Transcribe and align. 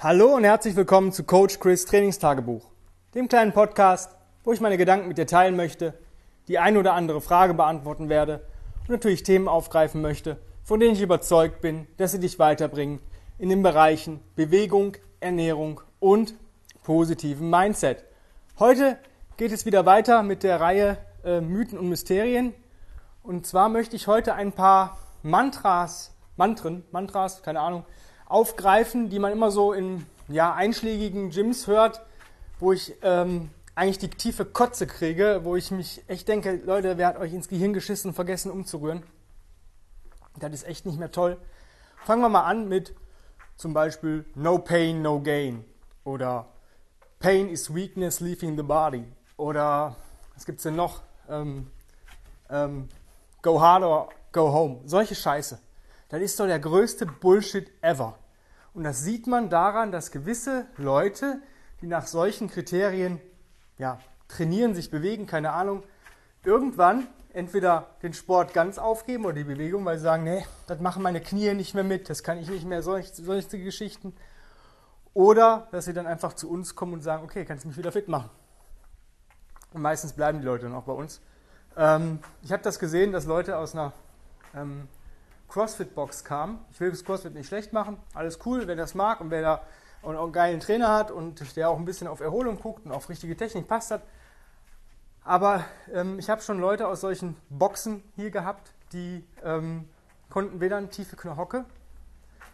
Hallo 0.00 0.36
und 0.36 0.44
herzlich 0.44 0.76
willkommen 0.76 1.10
zu 1.10 1.24
Coach 1.24 1.58
Chris 1.58 1.84
Trainingstagebuch, 1.84 2.64
dem 3.16 3.26
kleinen 3.26 3.52
Podcast, 3.52 4.14
wo 4.44 4.52
ich 4.52 4.60
meine 4.60 4.78
Gedanken 4.78 5.08
mit 5.08 5.18
dir 5.18 5.26
teilen 5.26 5.56
möchte, 5.56 5.92
die 6.46 6.60
ein 6.60 6.76
oder 6.76 6.94
andere 6.94 7.20
Frage 7.20 7.52
beantworten 7.52 8.08
werde 8.08 8.46
und 8.82 8.90
natürlich 8.90 9.24
Themen 9.24 9.48
aufgreifen 9.48 10.00
möchte, 10.00 10.36
von 10.62 10.78
denen 10.78 10.94
ich 10.94 11.02
überzeugt 11.02 11.60
bin, 11.60 11.88
dass 11.96 12.12
sie 12.12 12.20
dich 12.20 12.38
weiterbringen 12.38 13.00
in 13.38 13.48
den 13.48 13.64
Bereichen 13.64 14.20
Bewegung, 14.36 14.96
Ernährung 15.18 15.80
und 15.98 16.34
positiven 16.84 17.50
Mindset. 17.50 18.04
Heute 18.60 18.98
geht 19.36 19.50
es 19.50 19.66
wieder 19.66 19.84
weiter 19.84 20.22
mit 20.22 20.44
der 20.44 20.60
Reihe 20.60 20.98
äh, 21.24 21.40
Mythen 21.40 21.76
und 21.76 21.88
Mysterien. 21.88 22.54
Und 23.24 23.48
zwar 23.48 23.68
möchte 23.68 23.96
ich 23.96 24.06
heute 24.06 24.34
ein 24.34 24.52
paar 24.52 24.96
Mantras, 25.24 26.14
Mantren, 26.36 26.84
Mantras, 26.92 27.42
keine 27.42 27.58
Ahnung, 27.58 27.84
aufgreifen, 28.28 29.08
die 29.08 29.18
man 29.18 29.32
immer 29.32 29.50
so 29.50 29.72
in 29.72 30.06
ja, 30.28 30.54
einschlägigen 30.54 31.30
Gyms 31.30 31.66
hört, 31.66 32.02
wo 32.60 32.72
ich 32.72 32.94
ähm, 33.02 33.50
eigentlich 33.74 33.98
die 33.98 34.10
tiefe 34.10 34.44
Kotze 34.44 34.86
kriege, 34.86 35.40
wo 35.44 35.56
ich 35.56 35.70
mich 35.70 36.02
echt 36.08 36.28
denke, 36.28 36.60
Leute, 36.64 36.98
wer 36.98 37.08
hat 37.08 37.16
euch 37.16 37.32
ins 37.32 37.48
Gehirn 37.48 37.72
geschissen 37.72 38.10
und 38.10 38.14
vergessen 38.14 38.50
umzurühren? 38.50 39.02
Das 40.38 40.52
ist 40.52 40.66
echt 40.66 40.84
nicht 40.84 40.98
mehr 40.98 41.10
toll. 41.10 41.38
Fangen 42.04 42.22
wir 42.22 42.28
mal 42.28 42.44
an 42.44 42.68
mit 42.68 42.94
zum 43.56 43.72
Beispiel 43.74 44.24
No 44.34 44.58
Pain, 44.58 45.02
No 45.02 45.20
Gain 45.20 45.64
oder 46.04 46.46
Pain 47.18 47.48
is 47.48 47.74
Weakness 47.74 48.20
Leaving 48.20 48.56
the 48.56 48.62
Body 48.62 49.04
oder 49.36 49.96
was 50.34 50.44
gibt 50.44 50.58
es 50.58 50.62
denn 50.62 50.76
noch? 50.76 51.02
Ähm, 51.28 51.70
ähm, 52.50 52.88
go 53.42 53.60
hard 53.60 53.82
or 53.82 54.08
go 54.32 54.52
home. 54.52 54.80
Solche 54.84 55.14
Scheiße. 55.14 55.58
Das 56.08 56.20
ist 56.22 56.40
doch 56.40 56.46
der 56.46 56.58
größte 56.58 57.06
Bullshit 57.06 57.70
ever. 57.82 58.18
Und 58.74 58.84
das 58.84 59.02
sieht 59.02 59.26
man 59.26 59.50
daran, 59.50 59.92
dass 59.92 60.10
gewisse 60.10 60.66
Leute, 60.76 61.40
die 61.80 61.86
nach 61.86 62.06
solchen 62.06 62.48
Kriterien 62.48 63.20
ja, 63.76 63.98
trainieren, 64.28 64.74
sich 64.74 64.90
bewegen, 64.90 65.26
keine 65.26 65.52
Ahnung, 65.52 65.82
irgendwann 66.44 67.06
entweder 67.32 67.88
den 68.02 68.14
Sport 68.14 68.54
ganz 68.54 68.78
aufgeben 68.78 69.24
oder 69.24 69.34
die 69.34 69.44
Bewegung, 69.44 69.84
weil 69.84 69.98
sie 69.98 70.04
sagen, 70.04 70.24
nee, 70.24 70.44
das 70.66 70.80
machen 70.80 71.02
meine 71.02 71.20
Knie 71.20 71.54
nicht 71.54 71.74
mehr 71.74 71.84
mit, 71.84 72.08
das 72.08 72.22
kann 72.22 72.38
ich 72.38 72.48
nicht 72.48 72.66
mehr, 72.66 72.82
solche, 72.82 73.14
solche 73.14 73.58
Geschichten. 73.58 74.14
Oder 75.14 75.68
dass 75.72 75.84
sie 75.84 75.92
dann 75.92 76.06
einfach 76.06 76.32
zu 76.34 76.50
uns 76.50 76.74
kommen 76.74 76.94
und 76.94 77.02
sagen, 77.02 77.24
okay, 77.24 77.44
kannst 77.44 77.64
du 77.64 77.68
mich 77.68 77.76
wieder 77.76 77.92
fit 77.92 78.08
machen. 78.08 78.30
Und 79.72 79.82
meistens 79.82 80.12
bleiben 80.12 80.40
die 80.40 80.44
Leute 80.44 80.64
dann 80.64 80.74
auch 80.74 80.84
bei 80.84 80.92
uns. 80.92 81.20
Ähm, 81.76 82.20
ich 82.42 82.52
habe 82.52 82.62
das 82.62 82.78
gesehen, 82.78 83.12
dass 83.12 83.26
Leute 83.26 83.58
aus 83.58 83.74
einer 83.74 83.92
ähm, 84.54 84.88
CrossFit-Box 85.48 86.24
kam. 86.24 86.60
Ich 86.70 86.80
will 86.80 86.90
das 86.90 87.04
CrossFit 87.04 87.34
nicht 87.34 87.46
schlecht 87.46 87.72
machen. 87.72 87.98
Alles 88.14 88.38
cool, 88.44 88.66
wer 88.66 88.76
das 88.76 88.94
mag 88.94 89.20
und 89.20 89.30
wer 89.30 89.42
da 89.42 89.62
und 90.02 90.16
einen 90.16 90.32
geilen 90.32 90.60
Trainer 90.60 90.92
hat 90.94 91.10
und 91.10 91.56
der 91.56 91.70
auch 91.70 91.78
ein 91.78 91.84
bisschen 91.84 92.06
auf 92.06 92.20
Erholung 92.20 92.60
guckt 92.60 92.86
und 92.86 92.92
auf 92.92 93.08
richtige 93.08 93.36
Technik 93.36 93.66
passt 93.66 93.90
hat. 93.90 94.02
Aber 95.24 95.64
ähm, 95.92 96.18
ich 96.18 96.30
habe 96.30 96.40
schon 96.40 96.58
Leute 96.60 96.86
aus 96.86 97.00
solchen 97.00 97.36
Boxen 97.50 98.02
hier 98.16 98.30
gehabt, 98.30 98.72
die 98.92 99.24
ähm, 99.44 99.88
konnten 100.30 100.60
weder 100.60 100.76
eine 100.76 100.88
tiefe 100.88 101.36
Hocke, 101.36 101.64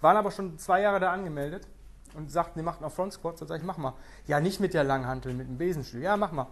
waren 0.01 0.17
aber 0.17 0.31
schon 0.31 0.59
zwei 0.59 0.81
Jahre 0.81 1.01
da 1.01 1.13
angemeldet 1.13 1.67
und 2.15 2.31
sagten, 2.31 2.59
die 2.59 2.65
machten 2.65 2.85
auch 2.85 2.93
Front 2.93 3.13
Squats. 3.13 3.41
Da 3.41 3.47
sage 3.47 3.61
ich, 3.61 3.67
mach 3.67 3.77
mal. 3.77 3.95
Ja, 4.27 4.41
nicht 4.41 4.61
mit 4.61 4.75
der 4.75 4.85
Langhantel, 4.85 5.35
mit 5.35 5.49
dem 5.49 5.59
Besenstuhl. 5.59 6.01
Ja, 6.01 6.17
mach 6.17 6.33
mal. 6.33 6.47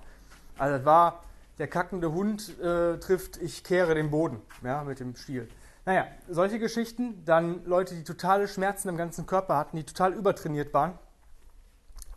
Also 0.58 0.76
das 0.76 0.84
war, 0.84 1.24
der 1.58 1.68
kackende 1.68 2.12
Hund 2.12 2.58
äh, 2.60 2.98
trifft, 2.98 3.38
ich 3.38 3.64
kehre 3.64 3.94
den 3.94 4.10
Boden, 4.10 4.40
ja, 4.62 4.84
mit 4.84 5.00
dem 5.00 5.16
Stiel. 5.16 5.48
Naja, 5.84 6.06
solche 6.28 6.60
Geschichten, 6.60 7.24
dann 7.24 7.64
Leute, 7.64 7.96
die 7.96 8.04
totale 8.04 8.46
Schmerzen 8.46 8.88
im 8.88 8.96
ganzen 8.96 9.26
Körper 9.26 9.56
hatten, 9.56 9.76
die 9.76 9.84
total 9.84 10.12
übertrainiert 10.12 10.72
waren 10.72 10.96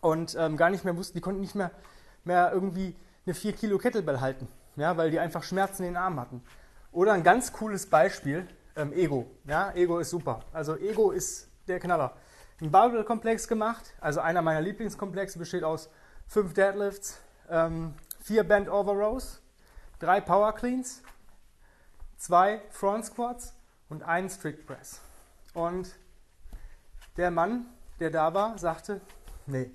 und 0.00 0.36
ähm, 0.38 0.56
gar 0.56 0.70
nicht 0.70 0.84
mehr 0.84 0.96
wussten, 0.96 1.18
die 1.18 1.20
konnten 1.20 1.40
nicht 1.40 1.56
mehr, 1.56 1.72
mehr 2.22 2.52
irgendwie 2.52 2.94
eine 3.24 3.34
4 3.34 3.54
Kilo 3.54 3.78
Kettlebell 3.78 4.20
halten, 4.20 4.46
ja, 4.76 4.96
weil 4.96 5.10
die 5.10 5.18
einfach 5.18 5.42
Schmerzen 5.42 5.82
in 5.82 5.94
den 5.94 5.96
Armen 5.96 6.20
hatten. 6.20 6.42
Oder 6.92 7.14
ein 7.14 7.24
ganz 7.24 7.52
cooles 7.52 7.86
Beispiel, 7.86 8.46
ähm, 8.76 8.92
Ego. 8.92 9.26
Ja, 9.46 9.72
Ego 9.72 9.98
ist 9.98 10.10
super. 10.10 10.44
Also 10.52 10.76
Ego 10.76 11.10
ist 11.10 11.48
der 11.66 11.80
Knaller. 11.80 12.16
Ein 12.60 12.70
Barbell-Komplex 12.70 13.48
gemacht, 13.48 13.94
also 14.00 14.20
einer 14.20 14.42
meiner 14.42 14.60
Lieblingskomplexe 14.60 15.40
besteht 15.40 15.64
aus 15.64 15.90
fünf 16.28 16.54
Deadlifts, 16.54 17.18
ähm, 17.50 17.94
vier 18.20 18.44
Bend 18.44 18.68
Over 18.68 18.92
Rows, 18.92 19.42
drei 19.98 20.20
Power 20.20 20.54
Cleans, 20.54 21.02
zwei 22.16 22.62
Front 22.70 23.06
Squats 23.06 23.55
und 23.88 24.02
einen 24.02 24.28
Strict 24.28 24.66
Press. 24.66 25.00
Und 25.54 25.94
der 27.16 27.30
Mann, 27.30 27.66
der 28.00 28.10
da 28.10 28.34
war, 28.34 28.58
sagte, 28.58 29.00
nee, 29.46 29.70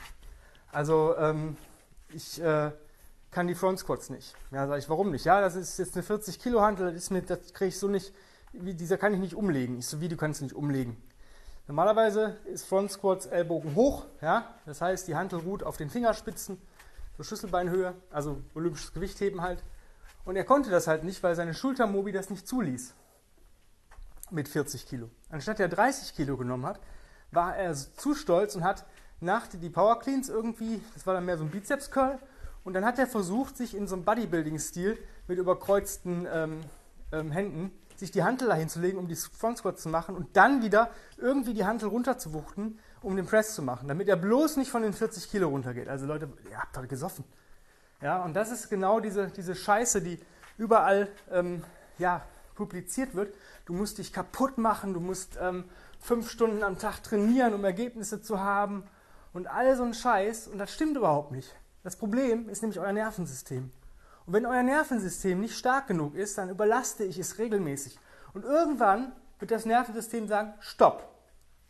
also 0.72 1.16
ähm, 1.18 1.58
ich 2.10 2.42
äh, 2.42 2.72
kann 3.32 3.48
die 3.48 3.56
Front 3.56 3.80
Squats 3.80 4.10
nicht. 4.10 4.36
Ja, 4.52 4.68
sage 4.68 4.80
ich, 4.80 4.90
warum 4.90 5.12
nicht? 5.12 5.26
Ja, 5.26 5.42
das 5.42 5.56
ist 5.56 5.78
jetzt 5.80 5.96
eine 5.96 6.04
40 6.04 6.40
Kilo 6.40 6.62
Hantel, 6.62 6.94
das, 6.94 7.10
das 7.10 7.54
kriege 7.54 7.70
ich 7.70 7.80
so 7.80 7.88
nicht, 7.88 8.14
wie, 8.54 8.74
dieser 8.74 8.98
kann 8.98 9.14
ich 9.14 9.20
nicht 9.20 9.36
umlegen. 9.36 9.80
Ich 9.80 9.88
so, 9.88 10.02
wie, 10.02 10.10
du 10.10 10.18
kannst 10.18 10.42
nicht 10.42 10.54
umlegen. 10.54 11.02
Normalerweise 11.68 12.38
ist 12.46 12.66
Front 12.66 12.92
Squats 12.92 13.26
Ellbogen 13.28 13.76
hoch, 13.76 14.06
ja, 14.22 14.54
das 14.66 14.82
heißt, 14.82 15.08
die 15.08 15.16
Hantel 15.16 15.40
ruht 15.40 15.64
auf 15.64 15.78
den 15.78 15.90
Fingerspitzen, 15.90 16.60
so 17.18 17.24
Schlüsselbeinhöhe, 17.24 17.94
also 18.12 18.42
olympisches 18.56 18.94
Gewichtheben 18.94 19.42
halt. 19.42 19.64
Und 20.26 20.36
er 20.36 20.44
konnte 20.44 20.70
das 20.70 20.88
halt 20.88 21.04
nicht, 21.04 21.24
weil 21.24 21.36
seine 21.36 21.54
Schultermobi 21.54 22.12
das 22.12 22.30
nicht 22.30 22.48
zuließ 22.48 22.94
mit 24.32 24.48
40 24.48 24.86
Kilo. 24.88 25.10
Anstatt 25.30 25.60
er 25.60 25.68
30 25.68 26.16
Kilo 26.16 26.38
genommen 26.38 26.66
hat, 26.66 26.80
war 27.32 27.56
er 27.56 27.74
zu 27.74 28.14
stolz 28.14 28.56
und 28.56 28.64
hat 28.64 28.86
nach 29.20 29.48
die 29.48 29.70
Power 29.70 30.00
Cleans 30.00 30.30
irgendwie, 30.30 30.82
das 30.94 31.06
war 31.06 31.14
dann 31.14 31.26
mehr 31.26 31.38
so 31.38 31.44
ein 31.44 31.52
Bizeps 31.52 31.92
Curl, 31.92 32.20
und 32.64 32.74
dann 32.74 32.86
hat 32.86 33.00
er 33.00 33.08
versucht, 33.08 33.58
sich 33.58 33.76
in 33.76 33.88
so 33.88 33.96
einem 33.96 34.06
Bodybuilding-Stil 34.06 34.98
mit 35.28 35.40
überkreuzten 35.40 36.28
ähm, 36.32 36.62
ähm, 37.12 37.32
Händen 37.32 37.72
sich 37.96 38.12
die 38.12 38.24
Hantel 38.24 38.48
dahin 38.48 38.68
zu 38.68 38.80
legen, 38.80 38.98
um 38.98 39.08
die 39.08 39.16
Front 39.16 39.60
Squat 39.60 39.80
zu 39.80 39.88
machen 39.88 40.16
und 40.16 40.36
dann 40.36 40.64
wieder 40.64 40.90
irgendwie 41.18 41.54
die 41.54 41.66
Hantel 41.66 41.88
runterzuwuchten, 41.88 42.80
um 43.02 43.16
den 43.16 43.26
Press 43.26 43.56
zu 43.56 43.62
machen, 43.62 43.88
damit 43.88 44.08
er 44.08 44.16
bloß 44.16 44.58
nicht 44.58 44.72
von 44.72 44.82
den 44.82 44.94
40 44.94 45.30
Kilo 45.30 45.50
runtergeht. 45.50 45.88
Also 45.88 46.08
Leute, 46.08 46.28
ihr 46.50 46.60
habt 46.60 46.76
doch 46.76 46.88
gesoffen. 46.88 47.24
Ja, 48.02 48.24
und 48.24 48.34
das 48.34 48.52
ist 48.52 48.70
genau 48.70 49.00
diese, 49.00 49.28
diese 49.28 49.54
Scheiße, 49.54 50.02
die 50.02 50.20
überall 50.58 51.10
ähm, 51.32 51.64
ja, 52.00 52.24
publiziert 52.62 53.16
wird. 53.16 53.34
Du 53.66 53.74
musst 53.74 53.98
dich 53.98 54.14
kaputt 54.14 54.60
machen, 54.60 54.94
du 54.94 55.00
musst 55.00 55.38
ähm, 55.42 55.66
fünf 56.00 56.30
Stunden 56.30 56.64
am 56.64 56.78
Tag 56.78 57.02
trainieren, 57.02 57.56
um 57.56 57.64
Ergebnisse 57.64 58.22
zu 58.22 58.40
haben 58.40 58.84
und 59.34 59.48
all 59.48 59.76
so 59.76 59.84
ein 59.84 59.96
Scheiß. 59.96 60.48
Und 60.48 60.60
das 60.60 60.72
stimmt 60.72 60.96
überhaupt 60.96 61.32
nicht. 61.32 61.56
Das 61.84 61.96
Problem 61.96 62.50
ist 62.50 62.62
nämlich 62.62 62.80
euer 62.80 62.94
Nervensystem. 62.94 63.72
Und 64.28 64.34
wenn 64.34 64.46
euer 64.46 64.62
Nervensystem 64.62 65.40
nicht 65.40 65.58
stark 65.58 65.88
genug 65.88 66.14
ist, 66.14 66.38
dann 66.38 66.50
überlaste 66.50 67.04
ich 67.04 67.18
es 67.18 67.40
regelmäßig. 67.40 67.98
Und 68.34 68.46
irgendwann 68.46 69.12
wird 69.40 69.50
das 69.50 69.66
Nervensystem 69.66 70.28
sagen, 70.28 70.54
stopp, 70.60 71.10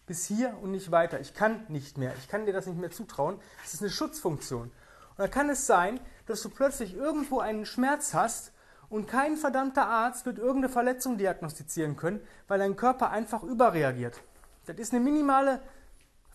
bis 0.08 0.25
hier 0.25 0.58
und 0.62 0.72
nicht 0.72 0.91
weiter. 0.91 1.22
Ich 1.22 1.34
kann 1.34 1.63
nicht 1.69 1.97
mehr. 1.97 2.13
Ich 2.19 2.28
kann 2.28 2.46
dir 2.46 2.52
das 2.52 2.68
nicht 2.68 2.79
mehr 2.79 2.91
zutrauen. 2.91 3.40
Das 3.63 3.73
ist 3.73 3.81
eine 3.81 3.90
Schutzfunktion. 3.90 4.63
Und 4.63 5.18
dann 5.18 5.31
kann 5.31 5.50
es 5.50 5.66
sein, 5.66 6.02
dass 6.25 6.41
du 6.41 6.50
plötzlich 6.50 6.96
irgendwo 6.96 7.40
einen 7.40 7.66
Schmerz 7.66 8.13
hast 8.13 8.52
und 8.91 9.07
kein 9.07 9.38
verdammter 9.38 9.88
Arzt 9.88 10.25
wird 10.25 10.38
irgendeine 10.38 10.69
Verletzung 10.69 11.18
diagnostizieren 11.18 11.96
können, 11.96 12.19
weil 12.50 12.59
dein 12.59 12.75
Körper 12.75 13.09
einfach 13.09 13.41
überreagiert. 13.41 14.22
Das 14.66 14.75
ist 14.78 14.94
eine 14.94 15.02
minimale 15.02 15.62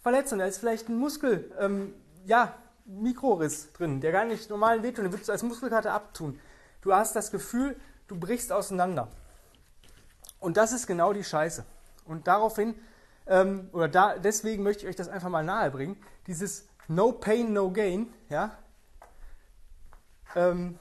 Verletzung. 0.02 0.38
Da 0.38 0.46
ist 0.46 0.58
vielleicht 0.58 0.88
ein 0.88 0.96
Muskel, 0.96 1.52
ähm, 1.60 1.94
ja, 2.24 2.54
Mikroriss 2.86 3.72
drin, 3.74 4.00
der 4.00 4.10
gar 4.10 4.24
nicht 4.24 4.48
normal 4.48 4.82
wehtut. 4.82 5.04
Den 5.04 5.12
würdest 5.12 5.28
du 5.28 5.32
als 5.32 5.42
Muskelkarte 5.42 5.92
abtun. 5.92 6.40
Du 6.80 6.94
hast 6.94 7.14
das 7.14 7.30
Gefühl, 7.30 7.76
du 8.08 8.18
brichst 8.18 8.50
auseinander. 8.50 9.08
Und 10.40 10.56
das 10.56 10.72
ist 10.72 10.86
genau 10.86 11.12
die 11.12 11.24
Scheiße. 11.24 11.62
Und 12.06 12.26
daraufhin, 12.26 12.74
ähm, 13.26 13.68
oder 13.72 13.88
da, 13.88 14.18
deswegen 14.18 14.62
möchte 14.62 14.84
ich 14.84 14.88
euch 14.88 14.96
das 14.96 15.08
einfach 15.08 15.28
mal 15.28 15.44
nahebringen. 15.44 15.98
Dieses 16.26 16.68
No 16.88 17.12
Pain, 17.12 17.52
No 17.52 17.70
Gain, 17.70 18.14
ja, 18.30 18.56
ähm, 20.34 20.78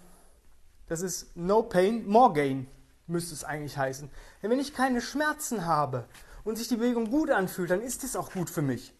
das 0.88 1.02
ist 1.02 1.36
No 1.36 1.64
Pain, 1.64 2.08
More 2.08 2.34
Gain, 2.34 2.68
müsste 3.08 3.34
es 3.34 3.44
eigentlich 3.44 3.78
heißen. 3.78 4.10
Denn 4.42 4.50
wenn 4.50 4.60
ich 4.60 4.74
keine 4.74 5.02
Schmerzen 5.02 5.66
habe 5.66 6.06
und 6.44 6.58
sich 6.58 6.68
die 6.68 6.78
Bewegung 6.78 7.10
gut 7.10 7.32
anfühlt, 7.32 7.72
dann 7.72 7.82
ist 7.82 8.04
es 8.04 8.16
auch 8.16 8.32
gut 8.32 8.50
für 8.50 8.62
mich. 8.62 8.94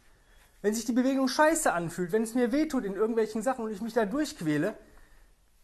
Wenn 0.62 0.74
sich 0.74 0.86
die 0.86 0.94
Bewegung 0.94 1.28
scheiße 1.28 1.72
anfühlt, 1.72 2.12
wenn 2.12 2.24
es 2.24 2.34
mir 2.34 2.52
wehtut 2.52 2.86
in 2.86 2.96
irgendwelchen 2.96 3.44
Sachen 3.44 3.66
und 3.66 3.72
ich 3.72 3.82
mich 3.82 3.94
da 3.94 4.06
durchquäle, 4.06 4.76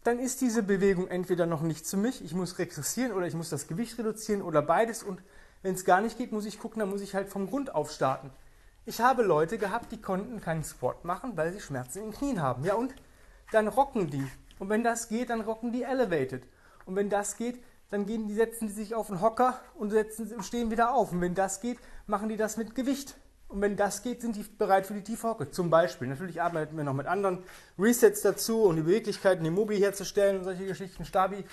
dann 0.03 0.19
ist 0.19 0.41
diese 0.41 0.63
Bewegung 0.63 1.07
entweder 1.07 1.45
noch 1.45 1.61
nicht 1.61 1.85
für 1.87 1.97
mich, 1.97 2.23
ich 2.23 2.33
muss 2.33 2.59
regressieren 2.59 3.11
oder 3.11 3.27
ich 3.27 3.33
muss 3.33 3.49
das 3.49 3.67
Gewicht 3.67 3.97
reduzieren 3.97 4.41
oder 4.41 4.61
beides 4.61 5.03
und 5.03 5.21
wenn 5.61 5.75
es 5.75 5.85
gar 5.85 6.01
nicht 6.01 6.17
geht, 6.17 6.31
muss 6.31 6.45
ich 6.45 6.59
gucken, 6.59 6.79
dann 6.79 6.89
muss 6.89 7.01
ich 7.01 7.13
halt 7.13 7.29
vom 7.29 7.47
Grund 7.47 7.75
auf 7.75 7.91
starten. 7.91 8.31
Ich 8.85 8.99
habe 8.99 9.21
Leute 9.21 9.59
gehabt, 9.59 9.91
die 9.91 10.01
konnten 10.01 10.41
keinen 10.41 10.63
Sport 10.63 11.05
machen, 11.05 11.37
weil 11.37 11.53
sie 11.53 11.59
Schmerzen 11.59 11.99
in 11.99 12.05
den 12.05 12.13
Knien 12.13 12.41
haben. 12.41 12.65
Ja 12.65 12.73
und? 12.73 12.95
Dann 13.51 13.67
rocken 13.67 14.09
die 14.09 14.27
und 14.61 14.69
wenn 14.69 14.83
das 14.83 15.09
geht, 15.09 15.31
dann 15.31 15.41
rocken 15.41 15.71
die 15.71 15.81
elevated. 15.81 16.43
Und 16.85 16.95
wenn 16.95 17.09
das 17.09 17.35
geht, 17.35 17.63
dann 17.89 18.05
gehen 18.05 18.27
die, 18.27 18.35
setzen 18.35 18.67
die 18.67 18.73
sich 18.73 18.93
auf 18.93 19.07
den 19.07 19.19
Hocker 19.19 19.59
und 19.73 19.89
setzen, 19.89 20.31
stehen 20.43 20.69
wieder 20.69 20.93
auf. 20.93 21.11
Und 21.11 21.19
wenn 21.19 21.33
das 21.33 21.61
geht, 21.61 21.79
machen 22.05 22.29
die 22.29 22.37
das 22.37 22.57
mit 22.57 22.75
Gewicht. 22.75 23.15
Und 23.47 23.59
wenn 23.61 23.75
das 23.75 24.03
geht, 24.03 24.21
sind 24.21 24.35
die 24.35 24.43
bereit 24.43 24.85
für 24.85 24.93
die 24.93 25.03
tiefe 25.03 25.29
Hocke. 25.29 25.49
Zum 25.49 25.71
Beispiel. 25.71 26.07
Natürlich 26.07 26.43
arbeiten 26.43 26.77
wir 26.77 26.83
noch 26.83 26.93
mit 26.93 27.07
anderen 27.07 27.43
Resets 27.79 28.21
dazu, 28.21 28.65
um 28.65 28.75
die 28.75 28.83
Beweglichkeiten, 28.83 29.43
die 29.43 29.49
Mobi 29.49 29.79
herzustellen 29.79 30.37
und 30.37 30.43
solche 30.43 30.67
Geschichten, 30.67 31.05
Stabi. 31.05 31.43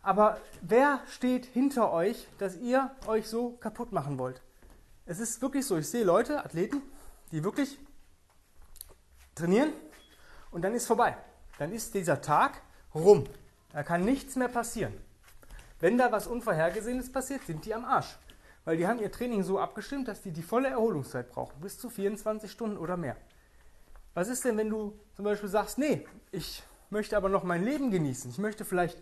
Aber 0.00 0.40
wer 0.62 1.00
steht 1.08 1.46
hinter 1.46 1.92
euch, 1.92 2.28
dass 2.38 2.56
ihr 2.58 2.92
euch 3.08 3.26
so 3.26 3.56
kaputt 3.56 3.90
machen 3.90 4.20
wollt? 4.20 4.40
Es 5.04 5.18
ist 5.18 5.42
wirklich 5.42 5.66
so, 5.66 5.76
ich 5.76 5.88
sehe 5.88 6.04
Leute, 6.04 6.44
Athleten, 6.44 6.80
die 7.32 7.42
wirklich 7.42 7.76
trainieren 9.34 9.72
und 10.52 10.62
dann 10.62 10.74
ist 10.74 10.86
vorbei. 10.86 11.16
Dann 11.58 11.72
ist 11.72 11.94
dieser 11.94 12.20
Tag 12.20 12.62
rum. 12.94 13.24
Da 13.72 13.82
kann 13.82 14.04
nichts 14.04 14.36
mehr 14.36 14.48
passieren. 14.48 14.94
Wenn 15.80 15.98
da 15.98 16.10
was 16.10 16.26
Unvorhergesehenes 16.26 17.12
passiert, 17.12 17.42
sind 17.46 17.64
die 17.64 17.74
am 17.74 17.84
Arsch. 17.84 18.18
Weil 18.64 18.76
die 18.76 18.86
haben 18.86 18.98
ihr 18.98 19.12
Training 19.12 19.42
so 19.42 19.58
abgestimmt, 19.58 20.08
dass 20.08 20.22
die 20.22 20.32
die 20.32 20.42
volle 20.42 20.68
Erholungszeit 20.68 21.30
brauchen, 21.30 21.60
bis 21.60 21.78
zu 21.78 21.88
24 21.88 22.50
Stunden 22.50 22.76
oder 22.76 22.96
mehr. 22.96 23.16
Was 24.14 24.28
ist 24.28 24.44
denn, 24.44 24.56
wenn 24.56 24.68
du 24.68 24.98
zum 25.14 25.24
Beispiel 25.24 25.48
sagst, 25.48 25.78
nee, 25.78 26.06
ich 26.32 26.62
möchte 26.90 27.16
aber 27.16 27.28
noch 27.28 27.44
mein 27.44 27.64
Leben 27.64 27.90
genießen. 27.90 28.30
Ich 28.30 28.38
möchte 28.38 28.64
vielleicht 28.64 29.00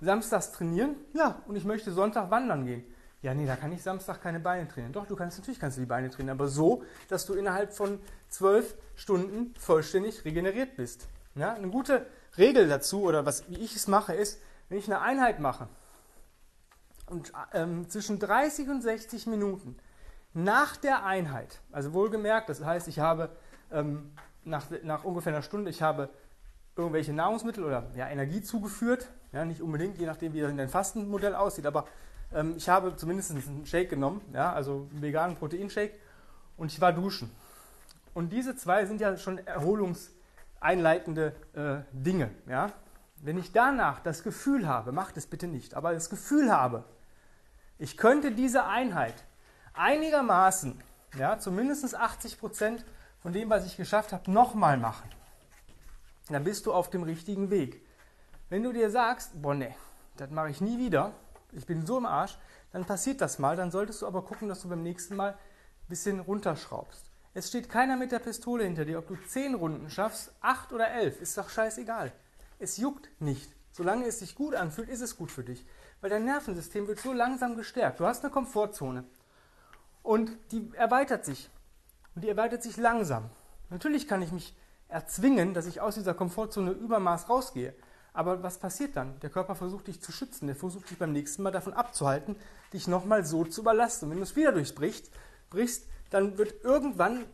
samstags 0.00 0.52
trainieren, 0.52 0.96
ja, 1.14 1.42
und 1.46 1.56
ich 1.56 1.64
möchte 1.64 1.92
Sonntag 1.92 2.30
wandern 2.30 2.66
gehen. 2.66 2.84
Ja, 3.22 3.34
nee, 3.34 3.46
da 3.46 3.56
kann 3.56 3.72
ich 3.72 3.82
Samstag 3.82 4.22
keine 4.22 4.38
Beine 4.38 4.68
trainieren. 4.68 4.92
Doch, 4.92 5.06
du 5.06 5.16
kannst 5.16 5.38
natürlich 5.38 5.58
kannst 5.58 5.76
du 5.76 5.80
die 5.80 5.86
Beine 5.86 6.08
trainieren, 6.10 6.38
aber 6.38 6.48
so, 6.48 6.84
dass 7.08 7.26
du 7.26 7.34
innerhalb 7.34 7.72
von 7.72 7.98
zwölf 8.28 8.76
Stunden 8.94 9.54
vollständig 9.58 10.24
regeneriert 10.24 10.76
bist. 10.76 11.08
Ja, 11.34 11.52
eine 11.52 11.68
gute 11.68 12.06
Regel 12.36 12.68
dazu, 12.68 13.02
oder 13.02 13.24
was, 13.26 13.48
wie 13.48 13.58
ich 13.58 13.76
es 13.76 13.88
mache, 13.88 14.14
ist, 14.14 14.40
wenn 14.68 14.78
ich 14.78 14.86
eine 14.86 15.00
Einheit 15.00 15.40
mache 15.40 15.68
und 17.10 17.32
ähm, 17.52 17.88
zwischen 17.88 18.18
30 18.18 18.68
und 18.68 18.82
60 18.82 19.26
Minuten 19.26 19.76
nach 20.34 20.76
der 20.76 21.04
Einheit, 21.04 21.60
also 21.72 21.92
wohlgemerkt, 21.92 22.48
das 22.48 22.64
heißt, 22.64 22.88
ich 22.88 22.98
habe 22.98 23.30
ähm, 23.72 24.12
nach, 24.44 24.66
nach 24.82 25.04
ungefähr 25.04 25.32
einer 25.32 25.42
Stunde, 25.42 25.70
ich 25.70 25.82
habe 25.82 26.10
irgendwelche 26.76 27.12
Nahrungsmittel 27.12 27.64
oder 27.64 27.90
ja, 27.96 28.08
Energie 28.08 28.42
zugeführt, 28.42 29.08
ja, 29.32 29.44
nicht 29.44 29.62
unbedingt, 29.62 29.98
je 29.98 30.06
nachdem, 30.06 30.32
wie 30.32 30.40
das 30.40 30.50
in 30.50 30.56
deinem 30.56 30.68
Fastenmodell 30.68 31.34
aussieht, 31.34 31.66
aber 31.66 31.86
ähm, 32.32 32.54
ich 32.56 32.68
habe 32.68 32.94
zumindest 32.96 33.30
einen 33.30 33.66
Shake 33.66 33.90
genommen, 33.90 34.20
ja, 34.32 34.52
also 34.52 34.88
einen 34.92 35.02
veganen 35.02 35.36
Proteinshake 35.36 35.94
und 36.56 36.72
ich 36.72 36.80
war 36.80 36.92
duschen. 36.92 37.30
Und 38.14 38.32
diese 38.32 38.56
zwei 38.56 38.84
sind 38.86 39.00
ja 39.00 39.16
schon 39.16 39.40
erholungseinleitende 40.60 41.34
äh, 41.54 41.78
Dinge. 41.92 42.30
Ja? 42.46 42.72
Wenn 43.16 43.38
ich 43.38 43.52
danach 43.52 44.00
das 44.00 44.22
Gefühl 44.22 44.68
habe, 44.68 44.92
macht 44.92 45.16
es 45.16 45.26
bitte 45.26 45.46
nicht, 45.46 45.74
aber 45.74 45.92
das 45.92 46.10
Gefühl 46.10 46.52
habe, 46.52 46.84
ich 47.78 47.96
könnte 47.96 48.32
diese 48.32 48.64
Einheit 48.64 49.24
einigermaßen, 49.74 50.80
ja, 51.16 51.38
zumindest 51.38 51.94
80 51.94 52.38
Prozent 52.38 52.84
von 53.20 53.32
dem, 53.32 53.50
was 53.50 53.66
ich 53.66 53.76
geschafft 53.76 54.12
habe, 54.12 54.30
nochmal 54.30 54.76
machen, 54.76 55.08
dann 56.28 56.44
bist 56.44 56.66
du 56.66 56.72
auf 56.72 56.90
dem 56.90 57.02
richtigen 57.02 57.50
Weg. 57.50 57.84
Wenn 58.48 58.62
du 58.62 58.72
dir 58.72 58.90
sagst, 58.90 59.40
boah, 59.40 59.54
ne, 59.54 59.74
das 60.16 60.30
mache 60.30 60.50
ich 60.50 60.60
nie 60.60 60.78
wieder, 60.78 61.12
ich 61.52 61.66
bin 61.66 61.86
so 61.86 61.98
im 61.98 62.06
Arsch, 62.06 62.36
dann 62.72 62.84
passiert 62.84 63.20
das 63.20 63.38
mal, 63.38 63.56
dann 63.56 63.70
solltest 63.70 64.02
du 64.02 64.06
aber 64.06 64.22
gucken, 64.22 64.48
dass 64.48 64.62
du 64.62 64.68
beim 64.68 64.82
nächsten 64.82 65.16
Mal 65.16 65.32
ein 65.32 65.88
bisschen 65.88 66.20
runterschraubst. 66.20 67.07
Es 67.34 67.48
steht 67.48 67.68
keiner 67.68 67.96
mit 67.96 68.12
der 68.12 68.18
Pistole 68.18 68.64
hinter 68.64 68.84
dir, 68.84 68.98
ob 68.98 69.08
du 69.08 69.16
10 69.16 69.54
Runden 69.54 69.90
schaffst, 69.90 70.32
8 70.40 70.72
oder 70.72 70.90
11, 70.90 71.20
ist 71.20 71.36
doch 71.36 71.48
scheißegal. 71.48 72.12
Es 72.58 72.76
juckt 72.78 73.08
nicht. 73.20 73.52
Solange 73.72 74.06
es 74.06 74.18
sich 74.18 74.34
gut 74.34 74.54
anfühlt, 74.54 74.88
ist 74.88 75.02
es 75.02 75.16
gut 75.16 75.30
für 75.30 75.44
dich. 75.44 75.64
Weil 76.00 76.10
dein 76.10 76.24
Nervensystem 76.24 76.88
wird 76.88 76.98
so 76.98 77.12
langsam 77.12 77.56
gestärkt. 77.56 78.00
Du 78.00 78.06
hast 78.06 78.24
eine 78.24 78.32
Komfortzone. 78.32 79.04
Und 80.02 80.32
die 80.50 80.70
erweitert 80.74 81.24
sich. 81.24 81.50
Und 82.14 82.24
die 82.24 82.28
erweitert 82.28 82.62
sich 82.62 82.76
langsam. 82.76 83.30
Natürlich 83.70 84.08
kann 84.08 84.22
ich 84.22 84.32
mich 84.32 84.56
erzwingen, 84.88 85.54
dass 85.54 85.66
ich 85.66 85.80
aus 85.80 85.94
dieser 85.94 86.14
Komfortzone 86.14 86.72
Übermaß 86.72 87.28
rausgehe. 87.28 87.74
Aber 88.12 88.42
was 88.42 88.58
passiert 88.58 88.96
dann? 88.96 89.20
Der 89.20 89.30
Körper 89.30 89.54
versucht 89.54 89.86
dich 89.86 90.00
zu 90.00 90.10
schützen. 90.10 90.46
Der 90.46 90.56
versucht 90.56 90.90
dich 90.90 90.98
beim 90.98 91.12
nächsten 91.12 91.42
Mal 91.42 91.52
davon 91.52 91.74
abzuhalten, 91.74 92.34
dich 92.72 92.88
nochmal 92.88 93.24
so 93.24 93.44
zu 93.44 93.60
überlasten. 93.60 94.06
Und 94.06 94.12
wenn 94.12 94.18
du 94.18 94.24
es 94.24 94.34
wieder 94.34 94.50
durchbrichst, 94.50 95.12
brichst, 95.50 95.86
dann 96.10 96.38
wird 96.38 96.64
irgendwann 96.64 97.26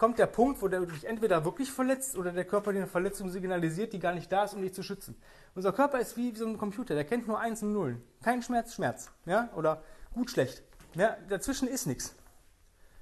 kommt 0.00 0.18
der 0.18 0.26
Punkt, 0.26 0.62
wo 0.62 0.68
du 0.68 0.86
dich 0.86 1.04
entweder 1.04 1.44
wirklich 1.44 1.70
verletzt 1.70 2.16
oder 2.16 2.32
der 2.32 2.46
Körper 2.46 2.72
dir 2.72 2.78
eine 2.78 2.86
Verletzung 2.86 3.28
signalisiert, 3.28 3.92
die 3.92 3.98
gar 3.98 4.14
nicht 4.14 4.32
da 4.32 4.44
ist, 4.44 4.54
um 4.54 4.62
dich 4.62 4.72
zu 4.72 4.82
schützen. 4.82 5.14
Unser 5.54 5.72
Körper 5.72 6.00
ist 6.00 6.16
wie 6.16 6.34
so 6.34 6.46
ein 6.46 6.56
Computer, 6.56 6.94
der 6.94 7.04
kennt 7.04 7.28
nur 7.28 7.38
Eins 7.38 7.62
und 7.62 7.74
Nullen. 7.74 8.02
Kein 8.22 8.42
Schmerz, 8.42 8.74
Schmerz. 8.74 9.10
Ja? 9.26 9.50
Oder 9.56 9.82
gut, 10.14 10.30
schlecht. 10.30 10.62
Ja? 10.94 11.18
Dazwischen 11.28 11.68
ist 11.68 11.86
nichts. 11.86 12.14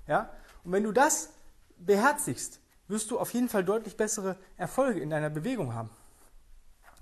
Ja? 0.08 0.30
Und 0.64 0.72
wenn 0.72 0.82
du 0.82 0.90
das 0.90 1.30
beherzigst, 1.78 2.60
wirst 2.88 3.12
du 3.12 3.20
auf 3.20 3.32
jeden 3.32 3.48
Fall 3.48 3.62
deutlich 3.62 3.96
bessere 3.96 4.36
Erfolge 4.56 4.98
in 4.98 5.10
deiner 5.10 5.30
Bewegung 5.30 5.74
haben. 5.74 5.90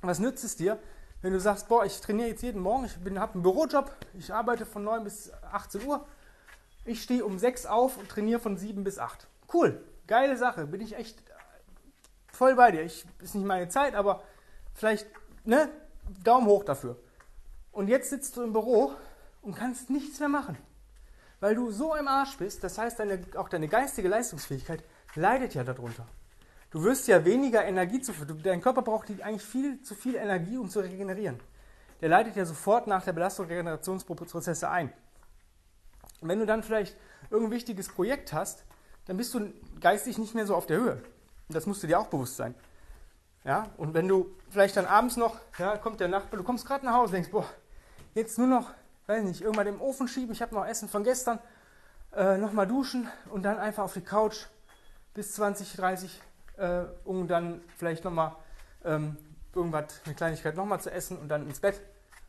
Was 0.03 0.19
nützt 0.19 0.45
es 0.45 0.57
dir, 0.57 0.79
wenn 1.23 1.33
du 1.33 1.41
sagst, 1.41 1.69
boah, 1.69 1.87
ich 1.87 2.01
trainiere 2.03 2.29
jetzt 2.29 2.43
jeden 2.43 2.61
Morgen, 2.61 2.85
ich 2.85 2.97
habe 3.19 3.33
einen 3.33 3.43
Bürojob, 3.43 3.91
ich 4.13 4.33
arbeite 4.35 4.67
von 4.67 4.85
9 4.85 5.05
bis 5.05 5.33
18 5.51 5.87
Uhr, 5.87 6.07
ich 6.87 7.03
stehe 7.03 7.25
um 7.25 7.39
6 7.39 7.67
auf 7.67 7.99
und 7.99 8.09
trainiere 8.09 8.41
von 8.41 8.57
7 8.57 8.85
bis 8.85 8.99
8. 8.99 9.27
Cool, 9.53 9.85
geile 10.07 10.37
Sache, 10.37 10.67
bin 10.67 10.81
ich 10.81 10.97
echt 10.97 11.23
voll 12.33 12.55
bei 12.55 12.71
dir. 12.71 12.83
Ich, 12.83 13.05
ist 13.21 13.35
nicht 13.35 13.47
meine 13.47 13.69
Zeit, 13.69 13.95
aber 13.95 14.23
vielleicht, 14.75 15.07
ne, 15.45 15.69
Daumen 16.23 16.47
hoch 16.47 16.65
dafür. 16.65 16.97
Und 17.73 17.89
jetzt 17.89 18.11
sitzt 18.11 18.37
du 18.37 18.43
im 18.43 18.53
Büro 18.53 18.93
und 19.43 19.55
kannst 19.55 19.91
nichts 19.91 20.21
mehr 20.21 20.29
machen. 20.29 20.57
Weil 21.41 21.55
du 21.55 21.71
so 21.71 21.95
im 21.95 22.09
Arsch 22.09 22.37
bist, 22.39 22.65
das 22.65 22.79
heißt, 22.79 22.99
deine, 22.99 23.21
auch 23.37 23.49
deine 23.49 23.69
geistige 23.69 24.09
Leistungsfähigkeit 24.09 24.83
leidet 25.15 25.55
ja 25.55 25.65
darunter. 25.65 26.07
Du 26.71 26.83
wirst 26.83 27.09
ja 27.09 27.25
weniger 27.25 27.65
Energie 27.65 28.01
zuführen. 28.01 28.41
Dein 28.43 28.61
Körper 28.61 28.83
braucht 28.83 29.11
eigentlich 29.23 29.43
viel 29.43 29.83
zu 29.83 29.95
viel 29.95 30.15
Energie, 30.15 30.57
um 30.57 30.69
zu 30.69 30.81
regenerieren. 30.81 31.39
Der 32.01 32.09
leitet 32.09 32.37
ja 32.37 32.45
sofort 32.45 32.87
nach 32.87 33.05
der 33.05 33.13
Belastung 33.13 33.47
Regenerationsprozesse 33.47 34.69
ein. 34.69 34.93
Und 36.21 36.29
wenn 36.29 36.39
du 36.39 36.47
dann 36.47 36.63
vielleicht 36.63 36.97
irgendein 37.31 37.53
wichtiges 37.53 37.89
Projekt 37.89 38.33
hast, 38.33 38.65
dann 39.07 39.17
bist 39.17 39.35
du 39.35 39.53
geistig 39.81 40.19
nicht 40.19 40.35
mehr 40.35 40.47
so 40.47 40.55
auf 40.55 40.67
der 40.67 40.79
Höhe. 40.79 41.03
Und 41.49 41.55
das 41.55 41.67
musst 41.67 41.83
du 41.83 41.87
dir 41.87 41.99
auch 41.99 42.09
bewusst 42.09 42.37
sein. 42.37 42.55
Ja, 43.45 43.69
und 43.77 43.95
wenn 43.95 44.09
du 44.09 44.35
vielleicht 44.51 44.77
dann 44.77 44.87
abends 44.87 45.17
noch, 45.17 45.37
ja, 45.59 45.77
kommt 45.77 46.01
der 46.01 46.09
Nachbar, 46.09 46.39
du 46.39 46.45
kommst 46.45 46.67
gerade 46.67 46.85
nach 46.85 46.95
Hause, 46.95 47.13
denkst, 47.13 47.31
boah, 47.31 47.47
jetzt 48.15 48.39
nur 48.39 48.49
noch, 48.49 48.71
weiß 49.07 49.23
nicht, 49.23 49.41
irgendwann 49.41 49.69
im 49.69 49.81
Ofen 49.81 50.09
schieben, 50.09 50.33
ich 50.33 50.43
habe 50.43 50.55
noch 50.55 50.67
Essen 50.67 50.89
von 50.89 51.05
gestern, 51.05 51.39
äh, 52.13 52.39
nochmal 52.39 52.67
duschen 52.67 53.09
und 53.31 53.45
dann 53.45 53.59
einfach 53.59 53.85
auf 53.85 53.93
die 53.93 54.01
Couch 54.01 54.47
bis 55.15 55.33
20, 55.35 55.75
30 55.75 56.21
äh, 56.57 56.85
um 57.05 57.29
dann 57.29 57.61
vielleicht 57.77 58.05
nochmal 58.05 58.33
ähm, 58.85 59.17
irgendwas, 59.55 60.01
eine 60.05 60.15
Kleinigkeit 60.15 60.57
nochmal 60.57 60.81
zu 60.81 60.91
essen 60.91 61.19
und 61.19 61.29
dann 61.29 61.47
ins 61.47 61.61
Bett. 61.61 61.81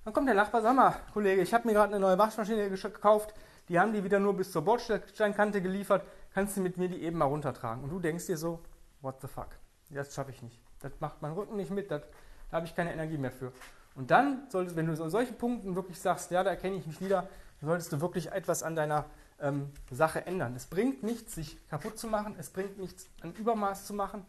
Dann 0.03 0.13
kommt 0.13 0.27
der 0.27 0.35
Nachbar, 0.35 0.62
sag 0.62 0.75
mal, 0.75 0.95
Kollege, 1.13 1.41
ich 1.41 1.53
habe 1.53 1.67
mir 1.67 1.73
gerade 1.73 1.93
eine 1.93 2.00
neue 2.00 2.17
Waschmaschine 2.17 2.69
gekauft, 2.69 3.33
die 3.69 3.79
haben 3.79 3.93
die 3.93 4.03
wieder 4.03 4.19
nur 4.19 4.36
bis 4.36 4.51
zur 4.51 4.63
Bordsteinkante 4.63 5.62
geliefert, 5.62 6.05
kannst 6.33 6.57
du 6.57 6.62
mit 6.62 6.77
mir 6.77 6.89
die 6.89 7.01
eben 7.03 7.17
mal 7.17 7.25
runtertragen? 7.25 7.83
Und 7.83 7.89
du 7.89 8.00
denkst 8.00 8.25
dir 8.27 8.38
so, 8.38 8.59
what 9.01 9.21
the 9.21 9.27
fuck, 9.27 9.50
das 9.89 10.13
schaffe 10.13 10.31
ich 10.31 10.41
nicht. 10.41 10.59
Das 10.79 10.91
macht 11.00 11.21
mein 11.21 11.33
Rücken 11.33 11.55
nicht 11.55 11.71
mit, 11.71 11.91
das, 11.91 12.03
da 12.50 12.57
habe 12.57 12.65
ich 12.65 12.75
keine 12.75 12.93
Energie 12.93 13.17
mehr 13.17 13.31
für. 13.31 13.51
Und 13.95 14.12
dann 14.12 14.47
solltest, 14.50 14.75
wenn 14.75 14.86
du 14.86 15.03
an 15.03 15.09
solchen 15.09 15.38
Punkten 15.38 15.75
wirklich 15.75 16.00
sagst, 16.00 16.31
ja, 16.31 16.43
da 16.43 16.51
erkenne 16.51 16.75
ich 16.75 16.86
mich 16.86 17.01
wieder, 17.01 17.27
solltest 17.62 17.91
du 17.91 18.00
wirklich 18.00 18.31
etwas 18.31 18.62
an 18.62 18.75
deiner 18.75 19.05
ähm, 19.39 19.71
Sache 19.91 20.25
ändern. 20.25 20.55
Es 20.55 20.67
bringt 20.67 21.03
nichts, 21.03 21.36
sich 21.36 21.57
kaputt 21.67 21.97
zu 21.97 22.07
machen, 22.07 22.36
es 22.38 22.50
bringt 22.50 22.77
nichts, 22.77 23.09
ein 23.21 23.33
Übermaß 23.33 23.86
zu 23.86 23.93
machen. 23.93 24.25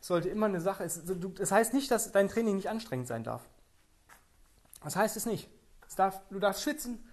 Es 0.00 0.06
sollte 0.06 0.28
immer 0.28 0.46
eine 0.46 0.60
Sache, 0.60 0.84
es, 0.84 1.02
das 1.04 1.52
heißt 1.52 1.74
nicht, 1.74 1.90
dass 1.90 2.12
dein 2.12 2.28
Training 2.28 2.56
nicht 2.56 2.68
anstrengend 2.68 3.08
sein 3.08 3.24
darf. 3.24 3.42
Das 4.82 4.96
heißt 4.96 5.16
es 5.16 5.26
nicht. 5.26 5.50
Es 5.86 5.96
darf, 5.96 6.20
du 6.30 6.38
darfst 6.38 6.62
schwitzen, 6.62 7.04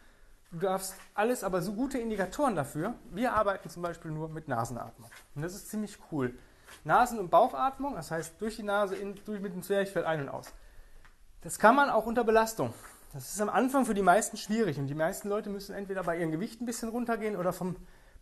du 0.52 0.60
darfst 0.60 0.96
alles, 1.14 1.44
aber 1.44 1.62
so 1.62 1.74
gute 1.74 1.98
Indikatoren 1.98 2.56
dafür. 2.56 2.96
Wir 3.12 3.34
arbeiten 3.34 3.70
zum 3.70 3.82
Beispiel 3.82 4.12
nur 4.12 4.30
mit 4.30 4.48
Nasenatmung. 4.48 5.10
Und 5.36 5.42
das 5.42 5.56
ist 5.56 5.70
ziemlich 5.70 5.98
cool. 6.12 6.38
Nasen- 6.84 7.20
und 7.20 7.30
Bauchatmung, 7.30 7.96
das 7.96 8.12
heißt 8.12 8.40
durch 8.40 8.56
die 8.56 8.64
Nase, 8.64 8.96
in, 8.96 9.16
durch, 9.25 9.40
mit 9.40 9.54
dem 9.54 9.64
Zwerchfell 9.64 10.06
ein 10.06 10.22
und 10.22 10.30
aus. 10.30 10.52
Das 11.42 11.60
kann 11.60 11.75
man 11.75 11.90
auch 11.90 12.06
unter 12.06 12.24
Belastung. 12.24 12.74
Das 13.14 13.32
ist 13.34 13.40
am 13.40 13.50
Anfang 13.50 13.86
für 13.86 13.94
die 13.94 14.02
meisten 14.02 14.36
schwierig 14.36 14.78
und 14.78 14.88
die 14.88 14.96
meisten 14.96 15.30
Leute 15.30 15.50
müssen 15.50 15.74
entweder 15.74 16.04
bei 16.04 16.18
ihrem 16.18 16.32
Gewicht 16.32 16.60
ein 16.60 16.66
bisschen 16.66 16.90
runtergehen 16.90 17.38
oder 17.38 17.54
vom 17.54 17.75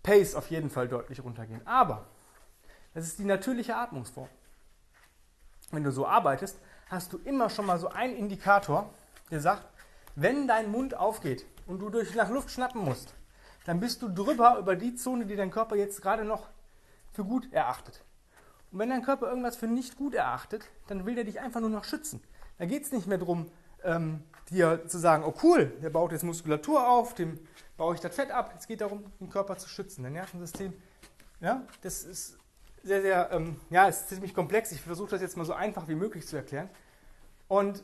Pace 0.03 0.35
auf 0.35 0.51
jeden 0.51 0.69
Fall 0.69 0.87
deutlich 0.87 1.23
runtergehen. 1.23 1.65
Aber 1.65 2.05
das 2.93 3.05
ist 3.05 3.17
die 3.17 3.25
natürliche 3.25 3.75
Atmungsform. 3.75 4.29
Wenn 5.71 5.83
du 5.83 5.91
so 5.91 6.05
arbeitest, 6.05 6.59
hast 6.87 7.11
du 7.11 7.17
immer 7.25 7.49
schon 7.49 7.65
mal 7.65 7.79
so 7.79 7.89
einen 7.89 8.15
Indikator, 8.15 8.93
der 9.31 9.39
sagt, 9.39 9.65
wenn 10.15 10.47
dein 10.47 10.69
Mund 10.69 10.95
aufgeht 10.95 11.45
und 11.67 11.79
du 11.79 11.89
durch 11.89 12.13
nach 12.15 12.29
Luft 12.29 12.51
schnappen 12.51 12.81
musst, 12.81 13.13
dann 13.65 13.79
bist 13.79 14.01
du 14.01 14.09
drüber 14.09 14.57
über 14.57 14.75
die 14.75 14.95
Zone, 14.95 15.25
die 15.25 15.35
dein 15.35 15.51
Körper 15.51 15.75
jetzt 15.75 16.01
gerade 16.01 16.25
noch 16.25 16.47
für 17.11 17.23
gut 17.23 17.51
erachtet. 17.53 18.03
Und 18.71 18.79
wenn 18.79 18.89
dein 18.89 19.03
Körper 19.03 19.29
irgendwas 19.29 19.55
für 19.55 19.67
nicht 19.67 19.97
gut 19.97 20.15
erachtet, 20.15 20.65
dann 20.87 21.05
will 21.05 21.17
er 21.17 21.23
dich 21.23 21.39
einfach 21.39 21.61
nur 21.61 21.69
noch 21.69 21.83
schützen. 21.83 22.21
Da 22.57 22.65
geht 22.65 22.83
es 22.83 22.91
nicht 22.91 23.07
mehr 23.07 23.17
darum, 23.17 23.51
ähm, 23.83 24.23
dir 24.49 24.87
zu 24.87 24.97
sagen, 24.97 25.23
oh 25.23 25.33
cool, 25.43 25.71
der 25.81 25.89
baut 25.89 26.11
jetzt 26.11 26.23
Muskulatur 26.23 26.87
auf, 26.87 27.13
dem 27.13 27.39
baue 27.77 27.95
ich 27.95 28.01
das 28.01 28.15
Fett 28.15 28.31
ab. 28.31 28.53
Es 28.57 28.67
geht 28.67 28.81
darum, 28.81 29.03
den 29.19 29.29
Körper 29.29 29.57
zu 29.57 29.69
schützen, 29.69 30.03
dein 30.03 30.13
Nervensystem. 30.13 30.73
Ja, 31.39 31.63
das 31.81 32.03
ist 32.03 32.37
sehr, 32.83 33.01
sehr, 33.01 33.31
ähm, 33.31 33.59
ja, 33.69 33.87
ist 33.87 34.09
ziemlich 34.09 34.33
komplex. 34.33 34.71
Ich 34.71 34.81
versuche 34.81 35.11
das 35.11 35.21
jetzt 35.21 35.37
mal 35.37 35.45
so 35.45 35.53
einfach 35.53 35.87
wie 35.87 35.95
möglich 35.95 36.27
zu 36.27 36.35
erklären. 36.35 36.69
Und 37.47 37.83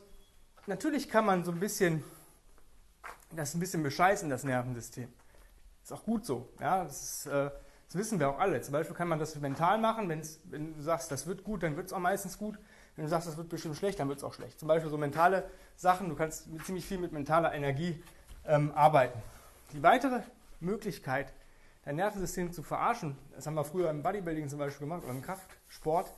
natürlich 0.66 1.08
kann 1.08 1.24
man 1.24 1.44
so 1.44 1.52
ein 1.52 1.60
bisschen 1.60 2.04
das 3.32 3.54
ein 3.54 3.60
bisschen 3.60 3.82
bescheißen, 3.82 4.28
das 4.28 4.44
Nervensystem. 4.44 5.08
Ist 5.82 5.92
auch 5.92 6.04
gut 6.04 6.24
so. 6.24 6.48
Ja, 6.60 6.84
das, 6.84 7.02
ist, 7.02 7.26
äh, 7.26 7.50
das 7.86 7.94
wissen 7.94 8.20
wir 8.20 8.28
auch 8.28 8.38
alle. 8.38 8.60
Zum 8.60 8.72
Beispiel 8.72 8.94
kann 8.94 9.08
man 9.08 9.18
das 9.18 9.34
mental 9.36 9.78
machen. 9.78 10.08
Wenn 10.08 10.74
du 10.74 10.82
sagst, 10.82 11.10
das 11.10 11.26
wird 11.26 11.44
gut, 11.44 11.62
dann 11.62 11.76
wird 11.76 11.86
es 11.86 11.92
auch 11.92 11.98
meistens 11.98 12.38
gut. 12.38 12.58
Wenn 12.96 13.04
du 13.04 13.08
sagst, 13.08 13.28
das 13.28 13.36
wird 13.36 13.48
bestimmt 13.48 13.76
schlecht, 13.76 13.98
dann 13.98 14.08
wird 14.08 14.18
es 14.18 14.24
auch 14.24 14.34
schlecht. 14.34 14.58
Zum 14.58 14.68
Beispiel 14.68 14.90
so 14.90 14.98
mentale 14.98 15.48
Sachen. 15.76 16.08
Du 16.08 16.14
kannst 16.14 16.48
ziemlich 16.64 16.84
viel 16.84 16.98
mit 16.98 17.12
mentaler 17.12 17.52
Energie 17.52 18.02
ähm, 18.46 18.72
arbeiten. 18.74 19.20
Die 19.72 19.82
weitere 19.82 20.20
Möglichkeit, 20.60 21.32
dein 21.84 21.96
Nervensystem 21.96 22.52
zu 22.52 22.62
verarschen, 22.62 23.16
das 23.34 23.46
haben 23.46 23.54
wir 23.54 23.64
früher 23.64 23.90
im 23.90 24.02
Bodybuilding 24.02 24.48
zum 24.48 24.58
Beispiel 24.58 24.86
gemacht 24.86 25.04
oder 25.04 25.12
im 25.12 25.22
Kraftsport, 25.22 26.12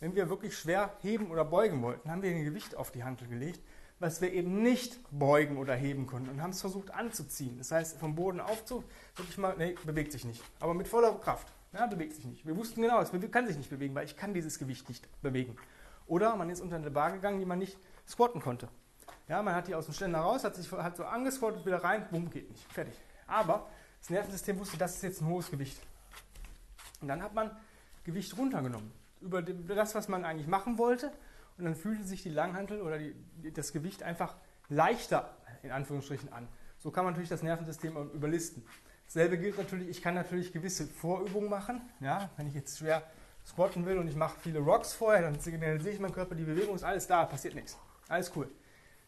wenn 0.00 0.14
wir 0.14 0.28
wirklich 0.28 0.56
schwer 0.56 0.92
heben 1.00 1.30
oder 1.30 1.44
beugen 1.44 1.82
wollten, 1.82 2.10
haben 2.10 2.22
wir 2.22 2.30
ein 2.30 2.44
Gewicht 2.44 2.76
auf 2.76 2.92
die 2.92 3.02
Hantel 3.02 3.26
gelegt 3.26 3.60
was 4.00 4.20
wir 4.20 4.32
eben 4.32 4.62
nicht 4.62 4.98
beugen 5.10 5.56
oder 5.56 5.74
heben 5.74 6.06
konnten 6.06 6.30
und 6.30 6.42
haben 6.42 6.50
es 6.50 6.60
versucht 6.60 6.92
anzuziehen. 6.92 7.58
Das 7.58 7.72
heißt, 7.72 7.98
vom 7.98 8.14
Boden 8.14 8.40
aufzu, 8.40 8.84
wirklich 9.16 9.38
mal, 9.38 9.54
nee, 9.58 9.74
bewegt 9.84 10.12
sich 10.12 10.24
nicht. 10.24 10.42
Aber 10.60 10.74
mit 10.74 10.86
voller 10.86 11.12
Kraft. 11.18 11.48
Ja, 11.72 11.86
bewegt 11.86 12.14
sich 12.14 12.24
nicht. 12.24 12.46
Wir 12.46 12.56
wussten 12.56 12.80
genau, 12.80 13.00
es 13.00 13.10
kann 13.30 13.46
sich 13.46 13.56
nicht 13.56 13.70
bewegen, 13.70 13.94
weil 13.94 14.06
ich 14.06 14.16
kann 14.16 14.32
dieses 14.32 14.58
Gewicht 14.58 14.88
nicht 14.88 15.06
bewegen. 15.20 15.56
Oder 16.06 16.34
man 16.36 16.48
ist 16.48 16.60
unter 16.60 16.76
eine 16.76 16.90
Bar 16.90 17.12
gegangen, 17.12 17.38
die 17.38 17.44
man 17.44 17.58
nicht 17.58 17.76
squatten 18.06 18.40
konnte. 18.40 18.68
Ja, 19.28 19.42
man 19.42 19.54
hat 19.54 19.68
die 19.68 19.74
aus 19.74 19.84
dem 19.84 19.94
Ständer 19.94 20.20
raus, 20.20 20.44
hat 20.44 20.54
sich 20.54 20.70
hat 20.72 20.96
so 20.96 21.04
angesquattet, 21.04 21.66
wieder 21.66 21.84
rein, 21.84 22.06
bumm, 22.10 22.30
geht 22.30 22.50
nicht. 22.50 22.72
Fertig. 22.72 22.94
Aber 23.26 23.68
das 24.00 24.08
Nervensystem 24.08 24.58
wusste, 24.58 24.78
das 24.78 24.96
ist 24.96 25.02
jetzt 25.02 25.20
ein 25.20 25.28
hohes 25.28 25.50
Gewicht. 25.50 25.78
Und 27.02 27.08
dann 27.08 27.22
hat 27.22 27.34
man 27.34 27.50
Gewicht 28.04 28.36
runtergenommen. 28.38 28.90
Über 29.20 29.42
das, 29.42 29.94
was 29.94 30.08
man 30.08 30.24
eigentlich 30.24 30.46
machen 30.46 30.78
wollte, 30.78 31.12
und 31.58 31.64
dann 31.64 31.74
fühlte 31.74 32.04
sich 32.04 32.22
die 32.22 32.30
Langhantel 32.30 32.80
oder 32.80 32.98
die, 32.98 33.14
das 33.52 33.72
Gewicht 33.72 34.02
einfach 34.02 34.36
leichter 34.68 35.36
in 35.62 35.72
Anführungsstrichen 35.72 36.32
an. 36.32 36.46
So 36.78 36.90
kann 36.90 37.04
man 37.04 37.12
natürlich 37.12 37.28
das 37.30 37.42
Nervensystem 37.42 37.96
überlisten. 38.14 38.62
Dasselbe 39.06 39.38
gilt 39.38 39.58
natürlich, 39.58 39.88
ich 39.88 40.02
kann 40.02 40.14
natürlich 40.14 40.52
gewisse 40.52 40.86
Vorübungen 40.86 41.50
machen. 41.50 41.80
Ja, 42.00 42.30
wenn 42.36 42.46
ich 42.46 42.54
jetzt 42.54 42.78
schwer 42.78 43.02
squatten 43.44 43.86
will 43.86 43.98
und 43.98 44.06
ich 44.06 44.14
mache 44.14 44.38
viele 44.40 44.60
Rocks 44.60 44.92
vorher, 44.92 45.22
dann 45.22 45.40
signalisiere 45.40 45.94
ich 45.94 46.00
meinem 46.00 46.12
Körper, 46.12 46.34
die 46.34 46.44
Bewegung 46.44 46.76
ist 46.76 46.84
alles 46.84 47.06
da, 47.06 47.24
passiert 47.24 47.54
nichts. 47.54 47.76
Alles 48.08 48.30
cool. 48.36 48.48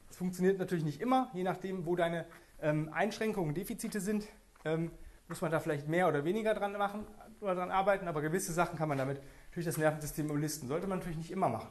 Das 0.09 0.17
funktioniert 0.17 0.59
natürlich 0.59 0.85
nicht 0.85 1.01
immer, 1.01 1.31
je 1.35 1.45
nachdem, 1.45 1.87
wo 1.87 1.95
deine 1.95 2.27
ähm, 2.61 2.91
Einschränkungen, 2.93 3.55
Defizite 3.55 4.01
sind, 4.01 4.27
ähm, 4.65 4.91
muss 5.29 5.41
man 5.41 5.53
da 5.53 5.61
vielleicht 5.61 5.87
mehr 5.87 6.09
oder 6.09 6.25
weniger 6.25 6.55
dran 6.55 6.73
machen 6.73 7.07
oder 7.41 7.55
dran 7.55 7.71
arbeiten, 7.71 8.09
aber 8.09 8.23
gewisse 8.23 8.53
Sachen 8.53 8.77
kann 8.77 8.89
man 8.89 8.99
damit 8.99 9.21
natürlich 9.51 9.67
das 9.67 9.77
Nervensystem 9.77 10.27
überlisten. 10.27 10.69
Sollte 10.69 10.89
man 10.89 10.99
natürlich 10.99 11.19
nicht 11.19 11.31
immer 11.31 11.49
machen 11.49 11.69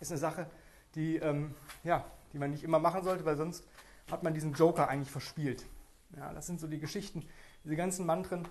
ist 0.00 0.10
eine 0.10 0.18
Sache, 0.18 0.46
die, 0.94 1.16
ähm, 1.16 1.54
ja, 1.84 2.04
die 2.32 2.38
man 2.38 2.50
nicht 2.50 2.64
immer 2.64 2.78
machen 2.78 3.02
sollte, 3.02 3.24
weil 3.24 3.36
sonst 3.36 3.64
hat 4.10 4.22
man 4.22 4.34
diesen 4.34 4.52
Joker 4.54 4.88
eigentlich 4.88 5.10
verspielt. 5.10 5.64
Ja, 6.16 6.32
das 6.32 6.46
sind 6.46 6.60
so 6.60 6.66
die 6.66 6.78
Geschichten, 6.78 7.26
diese 7.64 7.76
ganzen 7.76 8.06
Mantren. 8.06 8.46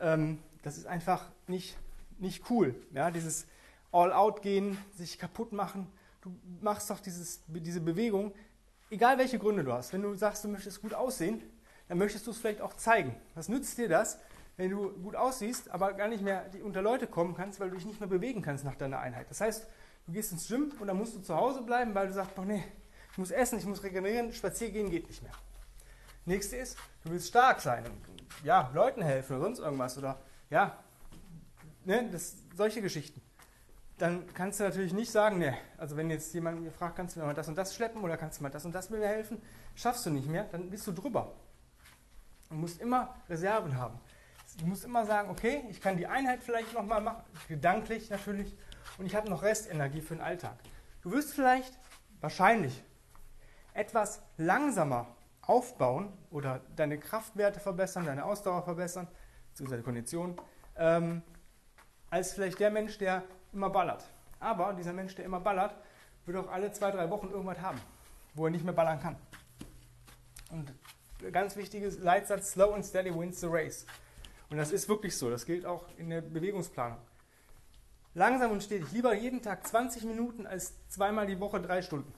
Ähm, 0.00 0.38
das 0.62 0.76
ist 0.76 0.86
einfach 0.86 1.30
nicht, 1.46 1.76
nicht 2.18 2.48
cool. 2.50 2.74
Ja, 2.92 3.10
dieses 3.10 3.46
All-Out-Gehen, 3.92 4.78
sich 4.94 5.18
kaputt 5.18 5.52
machen. 5.52 5.86
Du 6.22 6.34
machst 6.60 6.90
doch 6.90 7.00
dieses, 7.00 7.42
diese 7.48 7.80
Bewegung, 7.80 8.32
egal 8.90 9.18
welche 9.18 9.38
Gründe 9.38 9.64
du 9.64 9.72
hast. 9.72 9.92
Wenn 9.92 10.02
du 10.02 10.14
sagst, 10.14 10.44
du 10.44 10.48
möchtest 10.48 10.82
gut 10.82 10.94
aussehen, 10.94 11.42
dann 11.88 11.98
möchtest 11.98 12.26
du 12.26 12.30
es 12.30 12.38
vielleicht 12.38 12.60
auch 12.60 12.74
zeigen. 12.74 13.16
Was 13.34 13.48
nützt 13.48 13.78
dir 13.78 13.88
das, 13.88 14.20
wenn 14.56 14.70
du 14.70 14.90
gut 14.90 15.16
aussiehst, 15.16 15.70
aber 15.70 15.94
gar 15.94 16.08
nicht 16.08 16.22
mehr 16.22 16.46
unter 16.62 16.82
Leute 16.82 17.06
kommen 17.06 17.34
kannst, 17.34 17.58
weil 17.58 17.70
du 17.70 17.76
dich 17.76 17.86
nicht 17.86 18.00
mehr 18.00 18.08
bewegen 18.08 18.42
kannst 18.42 18.64
nach 18.64 18.76
deiner 18.76 19.00
Einheit? 19.00 19.28
Das 19.30 19.40
heißt, 19.40 19.66
Du 20.10 20.14
gehst 20.14 20.32
ins 20.32 20.48
Gym 20.48 20.72
und 20.80 20.88
dann 20.88 20.96
musst 20.96 21.14
du 21.14 21.20
zu 21.20 21.36
Hause 21.36 21.62
bleiben, 21.62 21.94
weil 21.94 22.08
du 22.08 22.12
sagst, 22.12 22.34
boah, 22.34 22.44
nee, 22.44 22.64
ich 23.12 23.18
muss 23.18 23.30
essen, 23.30 23.60
ich 23.60 23.64
muss 23.64 23.80
regenerieren, 23.84 24.32
spazieren 24.32 24.72
gehen 24.72 24.90
geht 24.90 25.06
nicht 25.06 25.22
mehr. 25.22 25.30
Nächste 26.24 26.56
ist, 26.56 26.76
du 27.04 27.12
willst 27.12 27.28
stark 27.28 27.60
sein 27.60 27.86
und 27.86 28.44
ja, 28.44 28.72
Leuten 28.74 29.02
helfen 29.02 29.36
oder 29.36 29.44
sonst 29.44 29.60
irgendwas 29.60 29.96
oder 29.98 30.18
ja, 30.50 30.76
ne, 31.84 32.08
das, 32.10 32.38
solche 32.56 32.82
Geschichten. 32.82 33.22
Dann 33.98 34.26
kannst 34.34 34.58
du 34.58 34.64
natürlich 34.64 34.92
nicht 34.92 35.12
sagen, 35.12 35.38
ne, 35.38 35.56
also 35.78 35.96
wenn 35.96 36.10
jetzt 36.10 36.34
jemand 36.34 36.60
mir 36.60 36.72
fragt, 36.72 36.96
kannst 36.96 37.14
du 37.14 37.20
mir 37.20 37.26
mal 37.26 37.34
das 37.34 37.46
und 37.46 37.56
das 37.56 37.72
schleppen 37.76 38.02
oder 38.02 38.16
kannst 38.16 38.40
du 38.40 38.42
mal 38.42 38.50
das 38.50 38.64
und 38.64 38.72
das 38.72 38.90
mir 38.90 39.06
helfen, 39.06 39.40
schaffst 39.76 40.04
du 40.06 40.10
nicht 40.10 40.26
mehr, 40.26 40.42
dann 40.50 40.70
bist 40.70 40.88
du 40.88 40.92
drüber. 40.92 41.36
Du 42.48 42.56
musst 42.56 42.80
immer 42.80 43.14
Reserven 43.28 43.76
haben. 43.76 44.00
Du 44.58 44.66
musst 44.66 44.84
immer 44.84 45.06
sagen, 45.06 45.30
okay, 45.30 45.62
ich 45.70 45.80
kann 45.80 45.96
die 45.96 46.08
Einheit 46.08 46.42
vielleicht 46.42 46.74
nochmal 46.74 47.00
machen, 47.00 47.22
gedanklich 47.46 48.10
natürlich, 48.10 48.56
und 48.98 49.06
ich 49.06 49.14
habe 49.14 49.28
noch 49.28 49.42
Restenergie 49.42 50.00
für 50.00 50.14
den 50.14 50.22
Alltag. 50.22 50.56
Du 51.02 51.10
wirst 51.12 51.32
vielleicht, 51.32 51.78
wahrscheinlich, 52.20 52.82
etwas 53.72 54.22
langsamer 54.36 55.06
aufbauen 55.42 56.12
oder 56.30 56.60
deine 56.76 56.98
Kraftwerte 56.98 57.60
verbessern, 57.60 58.04
deine 58.04 58.24
Ausdauer 58.24 58.62
verbessern, 58.62 59.08
beziehungsweise 59.50 59.82
Kondition, 59.82 60.36
ähm, 60.76 61.22
als 62.10 62.32
vielleicht 62.32 62.60
der 62.60 62.70
Mensch, 62.70 62.98
der 62.98 63.22
immer 63.52 63.70
ballert. 63.70 64.08
Aber 64.38 64.72
dieser 64.74 64.92
Mensch, 64.92 65.14
der 65.14 65.24
immer 65.24 65.40
ballert, 65.40 65.74
wird 66.26 66.36
auch 66.36 66.50
alle 66.50 66.72
zwei, 66.72 66.90
drei 66.90 67.08
Wochen 67.10 67.30
irgendwas 67.30 67.60
haben, 67.60 67.80
wo 68.34 68.46
er 68.46 68.50
nicht 68.50 68.64
mehr 68.64 68.74
ballern 68.74 69.00
kann. 69.00 69.16
Und 70.50 70.72
ganz 71.32 71.56
wichtiges 71.56 71.98
Leitsatz, 71.98 72.52
slow 72.52 72.74
and 72.74 72.84
steady 72.84 73.14
wins 73.14 73.40
the 73.40 73.46
race. 73.46 73.86
Und 74.50 74.56
das 74.56 74.72
ist 74.72 74.88
wirklich 74.88 75.16
so, 75.16 75.30
das 75.30 75.46
gilt 75.46 75.64
auch 75.64 75.84
in 75.96 76.10
der 76.10 76.22
Bewegungsplanung. 76.22 76.98
Langsam 78.14 78.50
und 78.50 78.62
stetig. 78.62 78.90
Lieber 78.92 79.14
jeden 79.14 79.42
Tag 79.42 79.66
20 79.66 80.04
Minuten 80.04 80.46
als 80.46 80.74
zweimal 80.88 81.26
die 81.26 81.38
Woche 81.38 81.60
drei 81.60 81.82
Stunden. 81.82 82.12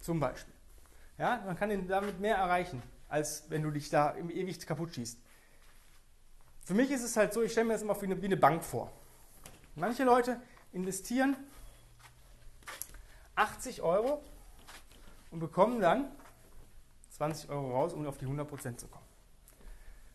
Zum 0.00 0.20
Beispiel. 0.20 0.54
Ja, 1.18 1.42
man 1.44 1.56
kann 1.56 1.86
damit 1.88 2.20
mehr 2.20 2.36
erreichen, 2.36 2.82
als 3.08 3.44
wenn 3.48 3.62
du 3.62 3.70
dich 3.70 3.90
da 3.90 4.16
ewig 4.16 4.64
kaputt 4.66 4.94
schießt. 4.94 5.18
Für 6.64 6.74
mich 6.74 6.90
ist 6.90 7.02
es 7.02 7.16
halt 7.16 7.32
so, 7.32 7.42
ich 7.42 7.52
stelle 7.52 7.66
mir 7.66 7.72
das 7.72 7.82
immer 7.82 8.00
wie 8.00 8.06
eine, 8.06 8.20
wie 8.20 8.26
eine 8.26 8.36
Bank 8.36 8.62
vor. 8.62 8.92
Manche 9.74 10.04
Leute 10.04 10.40
investieren 10.72 11.36
80 13.34 13.82
Euro 13.82 14.22
und 15.30 15.40
bekommen 15.40 15.80
dann 15.80 16.10
20 17.10 17.50
Euro 17.50 17.72
raus, 17.72 17.94
um 17.94 18.06
auf 18.06 18.18
die 18.18 18.26
100% 18.26 18.76
zu 18.76 18.86
kommen. 18.88 19.04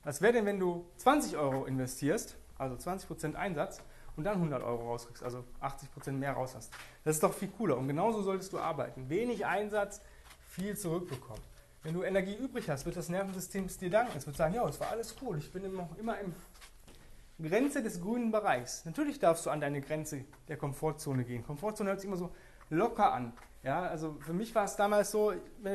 Was 0.03 0.21
wäre 0.21 0.33
denn, 0.33 0.45
wenn 0.45 0.59
du 0.59 0.85
20 0.97 1.37
Euro 1.37 1.65
investierst, 1.65 2.35
also 2.57 2.75
20% 2.75 3.35
Einsatz, 3.35 3.81
und 4.15 4.23
dann 4.23 4.35
100 4.35 4.63
Euro 4.63 4.89
rauskriegst, 4.89 5.23
also 5.23 5.43
80 5.59 5.91
Prozent 5.91 6.19
mehr 6.19 6.33
raus 6.33 6.53
hast. 6.55 6.71
Das 7.03 7.15
ist 7.15 7.23
doch 7.23 7.33
viel 7.33 7.49
cooler. 7.49 7.77
Und 7.77 7.87
genauso 7.87 8.21
solltest 8.21 8.53
du 8.53 8.59
arbeiten. 8.59 9.09
Wenig 9.09 9.45
Einsatz, 9.45 10.01
viel 10.49 10.77
zurückbekommen. 10.77 11.41
Wenn 11.83 11.93
du 11.93 12.03
Energie 12.03 12.35
übrig 12.35 12.69
hast, 12.69 12.85
wird 12.85 12.95
das 12.95 13.09
Nervensystem 13.09 13.65
es 13.65 13.77
dir 13.77 13.89
danken. 13.89 14.17
Es 14.17 14.25
wird 14.25 14.37
sagen, 14.37 14.53
ja, 14.53 14.67
es 14.67 14.79
war 14.79 14.89
alles 14.89 15.15
cool. 15.21 15.37
Ich 15.37 15.51
bin 15.51 15.65
immer, 15.65 15.89
immer 15.99 16.17
im 16.19 16.33
Grenze 17.41 17.83
des 17.83 18.01
grünen 18.01 18.31
Bereichs. 18.31 18.85
Natürlich 18.85 19.19
darfst 19.19 19.45
du 19.45 19.49
an 19.49 19.59
deine 19.59 19.81
Grenze 19.81 20.23
der 20.47 20.57
Komfortzone 20.57 21.25
gehen. 21.25 21.43
Komfortzone 21.43 21.89
hört 21.89 21.99
sich 21.99 22.07
immer 22.07 22.17
so 22.17 22.31
locker 22.69 23.11
an. 23.11 23.33
Ja, 23.63 23.81
also 23.81 24.17
für 24.19 24.33
mich 24.33 24.53
war 24.55 24.65
es 24.65 24.75
damals 24.75 25.11
so, 25.11 25.33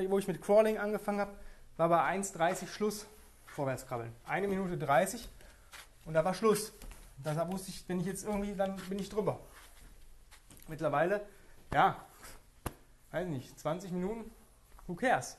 wo 0.09 0.19
ich 0.19 0.29
mit 0.29 0.41
Crawling 0.41 0.79
angefangen 0.79 1.21
habe, 1.21 1.33
war 1.77 1.89
bei 1.89 2.01
1,30 2.17 2.69
Schluss 2.69 3.07
vorwärts 3.47 3.87
krabbeln. 3.87 4.13
Eine 4.27 4.49
Minute 4.49 4.79
30 4.79 5.29
und 6.05 6.15
da 6.15 6.25
war 6.25 6.35
Schluss. 6.35 6.73
Da 7.23 7.51
wusste 7.51 7.71
ich, 7.71 7.89
wenn 7.89 8.01
ich 8.01 8.07
jetzt 8.07 8.25
irgendwie, 8.25 8.55
dann 8.55 8.77
bin 8.89 8.99
ich 8.99 9.09
drüber. 9.09 9.41
Mittlerweile, 10.69 11.27
ja, 11.73 11.97
weiß 13.11 13.27
nicht, 13.27 13.59
20 13.59 13.91
Minuten, 13.93 14.31
who 14.87 14.95
cares? 14.95 15.37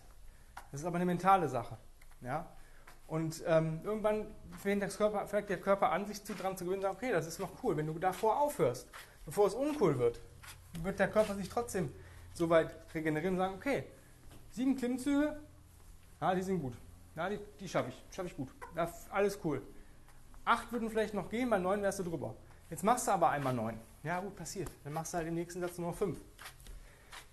Das 0.71 0.81
ist 0.81 0.85
aber 0.85 0.97
eine 0.97 1.05
mentale 1.05 1.47
Sache. 1.47 1.77
Ja? 2.21 2.47
Und 3.07 3.43
ähm, 3.47 3.81
irgendwann 3.83 4.27
fängt, 4.61 4.81
der 4.81 4.89
Körper, 4.89 5.27
fängt 5.27 5.49
der 5.49 5.59
Körper 5.59 5.91
an, 5.91 6.05
sich 6.05 6.23
zu, 6.23 6.35
dran 6.35 6.57
zu 6.57 6.65
gewöhnen 6.65 6.83
und 6.83 6.89
sagt, 6.89 6.95
okay, 6.97 7.11
das 7.11 7.25
ist 7.27 7.39
noch 7.39 7.63
cool. 7.63 7.75
Wenn 7.75 7.87
du 7.87 7.97
davor 7.97 8.39
aufhörst, 8.39 8.87
bevor 9.25 9.47
es 9.47 9.53
uncool 9.53 9.97
wird, 9.97 10.19
wird 10.83 10.99
der 10.99 11.09
Körper 11.09 11.33
sich 11.35 11.49
trotzdem 11.49 11.91
so 12.33 12.49
weit 12.49 12.75
regenerieren 12.93 13.35
und 13.35 13.39
sagen, 13.39 13.55
okay, 13.55 13.85
sieben 14.51 14.75
Klimmzüge, 14.75 15.39
ja, 16.21 16.35
die 16.35 16.41
sind 16.41 16.59
gut. 16.59 16.73
Ja, 17.15 17.29
die, 17.29 17.39
die 17.59 17.67
schaffe 17.67 17.89
ich, 17.89 18.15
schaffe 18.15 18.27
ich 18.27 18.35
gut. 18.35 18.49
Ja, 18.75 18.91
alles 19.09 19.39
cool. 19.43 19.61
Acht 20.49 20.71
würden 20.71 20.89
vielleicht 20.89 21.13
noch 21.13 21.29
gehen, 21.29 21.47
bei 21.47 21.59
neun 21.59 21.83
wärst 21.83 21.99
du 21.99 22.03
drüber. 22.03 22.33
Jetzt 22.71 22.83
machst 22.83 23.07
du 23.07 23.11
aber 23.11 23.29
einmal 23.29 23.53
neun. 23.53 23.79
Ja, 24.01 24.19
gut, 24.19 24.35
passiert. 24.35 24.67
Dann 24.83 24.93
machst 24.93 25.13
du 25.13 25.19
halt 25.19 25.27
im 25.27 25.35
nächsten 25.35 25.61
Satz 25.61 25.77
nur 25.77 25.91
noch 25.91 25.95
fünf. 25.95 26.17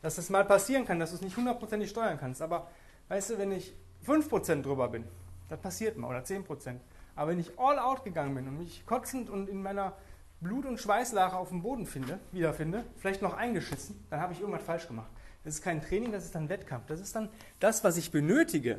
Dass 0.03 0.17
das 0.17 0.29
mal 0.29 0.45
passieren 0.45 0.85
kann, 0.85 1.01
dass 1.01 1.13
du 1.13 1.17
es 1.17 1.23
nicht 1.23 1.35
hundertprozentig 1.35 1.89
steuern 1.89 2.19
kannst. 2.21 2.43
Aber 2.43 2.71
weißt 3.09 3.31
du, 3.31 3.39
wenn 3.39 3.53
ich 3.53 3.73
5% 4.07 4.61
drüber 4.61 4.89
bin, 4.89 5.05
das 5.49 5.59
passiert 5.59 5.97
mal, 5.97 6.09
oder 6.09 6.19
10%. 6.19 6.77
Aber 7.15 7.31
wenn 7.31 7.41
ich 7.41 7.59
all 7.59 7.79
out 7.79 8.05
gegangen 8.05 8.35
bin 8.35 8.49
und 8.49 8.59
mich 8.59 8.85
kotzend 8.85 9.31
und 9.31 9.49
in 9.49 9.63
meiner 9.63 9.95
Blut- 10.43 10.67
und 10.67 10.79
Schweißlache 10.79 11.39
auf 11.39 11.49
dem 11.49 11.63
Boden 11.63 11.87
finde, 11.87 12.21
wiederfinde, 12.33 12.85
vielleicht 12.99 13.23
noch 13.23 13.33
eingeschissen, 13.33 13.99
dann 14.11 14.21
habe 14.21 14.35
ich 14.35 14.41
irgendwas 14.41 14.63
falsch 14.63 14.89
gemacht. 14.89 15.11
Das 15.43 15.55
ist 15.55 15.63
kein 15.63 15.81
Training, 15.81 16.13
das 16.13 16.27
ist 16.27 16.35
dann 16.35 16.51
Wettkampf. 16.51 16.85
Das 16.89 17.01
ist 17.01 17.17
dann 17.17 17.31
das, 17.61 17.83
was 17.83 17.97
ich 17.97 18.11
benötige, 18.11 18.79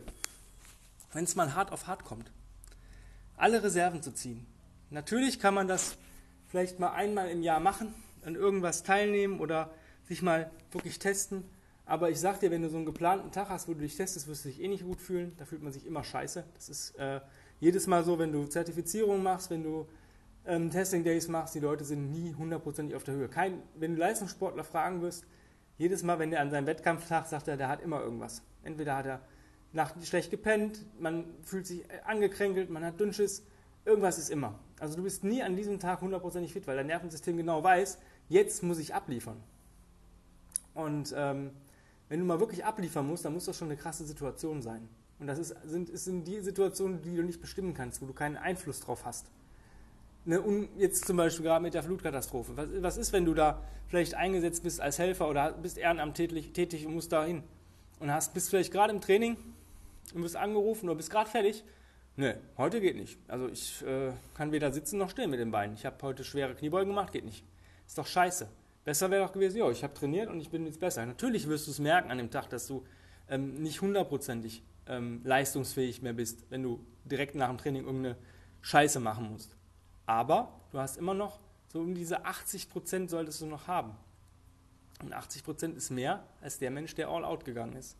wenn 1.13 1.24
es 1.24 1.36
mal 1.36 1.56
hart 1.56 1.72
auf 1.72 1.88
hart 1.88 2.06
kommt. 2.06 2.29
Alle 3.38 3.63
Reserven 3.63 4.01
zu 4.01 4.12
ziehen. 4.12 4.46
Natürlich 4.89 5.39
kann 5.39 5.53
man 5.53 5.67
das 5.67 5.98
vielleicht 6.48 6.79
mal 6.79 6.91
einmal 6.91 7.29
im 7.29 7.44
Jahr 7.44 7.60
machen, 7.60 7.94
an 8.25 8.36
irgendwas 8.36 8.84
teilnehmen 8.84 9.39
oder 9.39 9.70
sich 10.06 10.22
mal 10.22 10.50
wirklich 10.72 11.00
testen. 11.00 11.44
Aber 11.86 12.10
ich 12.10 12.20
sag 12.20 12.39
dir, 12.39 12.51
wenn 12.51 12.63
du 12.63 12.70
so 12.70 12.77
einen 12.77 12.86
geplanten 12.86 13.32
Tag 13.32 13.50
hast, 13.50 13.67
wo 13.67 13.74
du 13.74 13.79
dich 13.79 13.96
testest, 13.96 14.27
wirst 14.27 14.44
du 14.44 14.50
dich 14.50 14.62
eh 14.62 14.67
nicht 14.67 14.84
gut 14.84 15.00
fühlen. 15.00 15.34
Da 15.38 15.46
fühlt 15.46 15.62
man 15.62 15.72
sich 15.72 15.86
immer 15.86 16.03
scheiße. 16.03 16.44
Das 16.56 16.67
ist 16.67 16.96
äh, 16.98 17.22
jedes 17.60 17.88
Mal 17.88 18.03
so, 18.03 18.20
wenn 18.20 18.32
du 18.32 18.46
Zertifizierung 18.46 19.24
machst, 19.24 19.50
wenn 19.50 19.63
du 19.63 19.88
ähm, 20.46 20.72
Testing 20.72 21.03
Days 21.03 21.27
machst, 21.27 21.56
die 21.56 21.60
Leute 21.60 21.86
sind 21.86 22.12
nie 22.12 22.34
hundertprozentig 22.34 22.96
auf 22.96 23.03
der 23.03 23.13
Höhe. 23.13 23.29
Kein, 23.29 23.62
wenn 23.75 23.94
du 23.94 24.00
Leistungssportler 24.00 24.63
fragen 24.63 25.01
wirst, 25.01 25.25
jedes 25.77 26.01
Mal, 26.01 26.17
wenn 26.20 26.32
der 26.32 26.41
an 26.41 26.50
seinem 26.50 26.65
Wettkampftag 26.65 27.27
sagt, 27.27 27.48
er, 27.48 27.56
der 27.56 27.70
hat 27.70 27.82
immer 27.82 28.01
irgendwas. 28.01 28.41
Entweder 28.63 28.96
hat 28.96 29.06
er 29.06 29.22
nachts 29.74 30.08
schlecht 30.08 30.32
gepennt, 30.32 30.86
man 31.00 31.26
fühlt 31.44 31.68
sich 31.68 31.84
angekränkelt, 32.06 32.70
man 32.70 32.84
hat 32.84 33.00
Dünnschiss, 33.00 33.44
irgendwas 33.86 34.18
ist 34.18 34.30
immer. 34.30 34.60
Also 34.80 34.96
du 34.96 35.04
bist 35.04 35.24
nie 35.24 35.42
an 35.42 35.56
diesem 35.56 35.80
Tag 35.80 36.02
hundertprozentig 36.02 36.54
fit, 36.54 36.68
weil 36.68 36.78
dein 36.78 36.88
Nervensystem 36.88 37.38
genau 37.38 37.64
weiß, 37.64 37.98
jetzt 38.30 38.64
muss 38.64 38.80
ich 38.80 38.94
abliefern. 38.94 39.38
Und 40.74 41.14
ähm, 41.18 41.52
wenn 42.10 42.20
du 42.20 42.26
mal 42.26 42.40
wirklich 42.40 42.64
abliefern 42.66 43.08
musst, 43.08 43.26
dann 43.26 43.34
muss 43.34 43.46
das 43.46 43.58
schon 43.58 43.70
eine 43.70 43.78
krasse 43.78 44.06
Situation 44.06 44.62
sein. 44.62 44.88
Und 45.20 45.28
das 45.28 45.40
ist, 45.40 45.56
sind, 45.66 45.98
sind 45.98 46.28
die 46.28 46.42
Situationen, 46.42 47.02
die 47.02 47.16
du 47.16 47.24
nicht 47.24 47.42
bestimmen 47.42 47.74
kannst, 47.74 48.02
wo 48.02 48.06
du 48.06 48.14
keinen 48.14 48.38
Einfluss 48.38 48.80
drauf 48.80 49.06
hast. 49.06 49.26
Ne, 50.26 50.68
jetzt 50.78 51.06
zum 51.06 51.18
Beispiel 51.18 51.46
gerade 51.46 51.64
mit 51.64 51.74
der 51.74 51.84
Flutkatastrophe. 51.84 52.56
Was, 52.56 52.68
was, 52.82 52.98
ist, 52.98 53.14
wenn 53.14 53.26
du 53.26 53.34
da 53.34 53.64
vielleicht 53.88 54.14
eingesetzt 54.14 54.62
bist 54.62 54.82
als 54.82 55.00
Helfer 55.00 55.30
oder 55.30 55.54
bist 55.54 55.78
ehrenamtlich 55.78 56.52
tätig 56.52 56.86
und 56.86 56.94
musst 56.94 57.12
da 57.12 57.24
hin 57.24 57.44
und 58.00 58.12
hast, 58.12 58.34
bist 58.34 58.50
vielleicht 58.50 58.72
gerade 58.72 58.94
im 58.94 59.02
Training 59.02 59.38
und 60.14 60.24
wirst 60.24 60.36
angerufen 60.36 60.88
oder 60.88 60.96
bist 60.96 61.10
gerade 61.10 61.30
fertig? 61.30 61.64
Ne, 62.16 62.40
heute 62.58 62.82
geht 62.82 62.96
nicht. 62.96 63.20
Also 63.28 63.48
ich 63.48 63.84
äh, 63.86 64.12
kann 64.34 64.52
weder 64.52 64.72
sitzen 64.72 64.98
noch 64.98 65.10
stehen 65.10 65.30
mit 65.30 65.40
den 65.40 65.52
Beinen. 65.52 65.76
Ich 65.76 65.86
habe 65.86 65.98
heute 66.02 66.24
schwere 66.24 66.56
Kniebeugen 66.56 66.90
gemacht, 66.90 67.14
geht 67.14 67.26
nicht. 67.26 67.44
Ist 67.86 67.98
doch 67.98 68.08
scheiße. 68.08 68.50
Besser 68.84 69.12
wäre 69.12 69.26
doch 69.26 69.34
gewesen, 69.34 69.58
ja, 69.58 69.70
ich 69.70 69.84
habe 69.84 69.94
trainiert 69.94 70.30
und 70.30 70.40
ich 70.40 70.50
bin 70.50 70.66
jetzt 70.66 70.80
besser. 70.80 71.06
Natürlich 71.06 71.48
wirst 71.48 71.68
du 71.68 71.72
es 71.72 71.80
merken 71.80 72.10
an 72.10 72.18
dem 72.18 72.32
Tag, 72.32 72.50
dass 72.50 72.66
du 72.68 72.86
ähm, 73.30 73.62
nicht 73.62 73.82
hundertprozentig 73.82 74.64
ähm, 74.88 75.22
leistungsfähig 75.24 76.02
mehr 76.02 76.14
bist, 76.14 76.46
wenn 76.50 76.64
du 76.64 76.80
direkt 77.06 77.36
nach 77.36 77.50
dem 77.50 77.58
Training 77.58 77.86
irgendeine 77.86 78.16
Scheiße 78.62 79.00
machen 79.00 79.30
musst. 79.32 79.56
Aber 80.06 80.60
du 80.72 80.80
hast 80.80 80.98
immer 80.98 81.14
noch 81.14 81.40
so 81.68 81.80
um 81.80 81.94
diese 81.94 82.26
80 82.26 82.70
Prozent 82.70 83.10
solltest 83.10 83.42
du 83.42 83.46
noch 83.46 83.68
haben. 83.68 83.96
Und 85.04 85.14
80 85.14 85.44
Prozent 85.44 85.78
ist 85.78 85.92
mehr 85.92 86.24
als 86.42 86.58
der 86.58 86.72
Mensch, 86.72 86.96
der 86.96 87.10
all 87.10 87.24
out 87.24 87.46
gegangen 87.46 87.76
ist. 87.76 87.98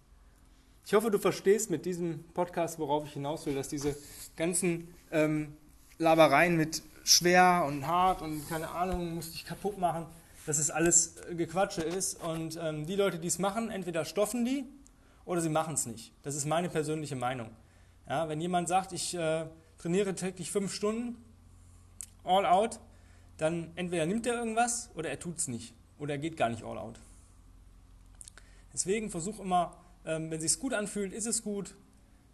Ich 0.88 0.94
hoffe, 0.94 1.12
du 1.12 1.20
verstehst 1.20 1.70
mit 1.70 1.86
diesem 1.86 2.24
Podcast, 2.34 2.80
worauf 2.80 3.06
ich 3.06 3.12
hinaus 3.12 3.46
will, 3.46 3.56
dass 3.56 3.68
diese 3.68 3.94
ganzen 4.38 4.88
ähm, 5.12 5.54
Labereien 5.98 6.56
mit 6.56 6.82
schwer 7.04 7.66
und 7.68 7.86
hart 7.86 8.22
und 8.22 8.48
keine 8.48 8.70
Ahnung, 8.70 9.16
musst 9.16 9.34
dich 9.34 9.44
kaputt 9.44 9.78
machen, 9.78 10.06
dass 10.46 10.58
es 10.58 10.72
alles 10.72 11.18
äh, 11.30 11.36
Gequatsche 11.36 11.82
ist. 11.82 12.24
Und 12.24 12.58
ähm, 12.64 12.86
die 12.86 12.96
Leute, 12.96 13.20
die 13.20 13.28
es 13.28 13.38
machen, 13.38 13.70
entweder 13.70 14.06
stoffen 14.06 14.46
die 14.46 14.64
oder 15.26 15.42
sie 15.42 15.50
machen 15.50 15.74
es 15.74 15.88
nicht. 15.88 16.14
Das 16.24 16.36
ist 16.36 16.46
meine 16.46 16.70
persönliche 16.70 17.18
Meinung. 17.18 17.50
Ja, 18.08 18.30
wenn 18.30 18.40
jemand 18.40 18.70
sagt, 18.70 18.94
ich 18.94 19.14
äh, 19.14 19.44
trainiere 19.80 20.16
täglich 20.16 20.54
fünf 20.54 20.74
Stunden, 20.74 21.22
all 22.24 22.46
out, 22.46 22.80
dann 23.36 23.74
entweder 23.76 24.06
nimmt 24.06 24.26
er 24.26 24.36
irgendwas 24.36 24.90
oder 24.96 25.10
er 25.10 25.20
tut 25.20 25.38
es 25.38 25.50
nicht. 25.50 25.74
Oder 26.00 26.14
er 26.14 26.20
geht 26.20 26.38
gar 26.38 26.48
nicht 26.48 26.64
all 26.64 26.78
out. 26.78 26.98
Deswegen 28.72 29.10
versuch 29.10 29.42
immer, 29.42 29.76
ähm, 30.08 30.32
wenn 30.32 30.38
es 30.38 30.54
sich 30.54 30.60
gut 30.60 30.74
anfühlt, 30.74 31.14
ist 31.14 31.28
es 31.28 31.44
gut. 31.44 31.76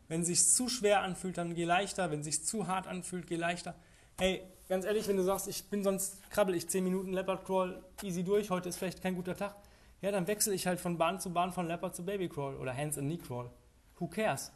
Wenn 0.08 0.22
es 0.22 0.28
sich 0.28 0.48
zu 0.48 0.70
schwer 0.70 1.02
anfühlt, 1.02 1.38
dann 1.38 1.56
geh 1.56 1.66
leichter. 1.66 2.12
Wenn 2.12 2.20
es 2.20 2.26
sich 2.26 2.46
zu 2.46 2.68
hart 2.68 2.88
anfühlt, 2.88 3.28
geh 3.28 3.36
leichter. 3.36 3.76
Hey, 4.20 4.44
ganz 4.70 4.86
ehrlich, 4.86 5.08
wenn 5.08 5.18
du 5.18 5.24
sagst, 5.24 5.48
ich 5.48 5.66
bin 5.66 5.84
sonst 5.84 6.30
krabbel 6.30 6.54
ich 6.54 6.70
10 6.70 6.84
Minuten 6.84 7.14
Leopard 7.14 7.46
Crawl 7.46 7.84
easy 8.04 8.24
durch, 8.24 8.52
heute 8.52 8.70
ist 8.70 8.78
vielleicht 8.78 9.02
kein 9.02 9.16
guter 9.16 9.36
Tag, 9.36 9.56
ja, 10.02 10.12
dann 10.12 10.28
wechsle 10.28 10.54
ich 10.54 10.68
halt 10.68 10.80
von 10.80 10.98
Bahn 10.98 11.20
zu 11.20 11.32
Bahn, 11.32 11.52
von 11.52 11.68
Leopard 11.68 11.96
zu 11.96 12.06
Baby 12.06 12.30
Crawl 12.30 12.56
oder 12.58 12.76
Hands 12.76 12.96
and 12.98 13.08
Knee 13.08 13.18
Crawl. 13.18 13.50
Who 13.98 14.08
cares? 14.08 14.52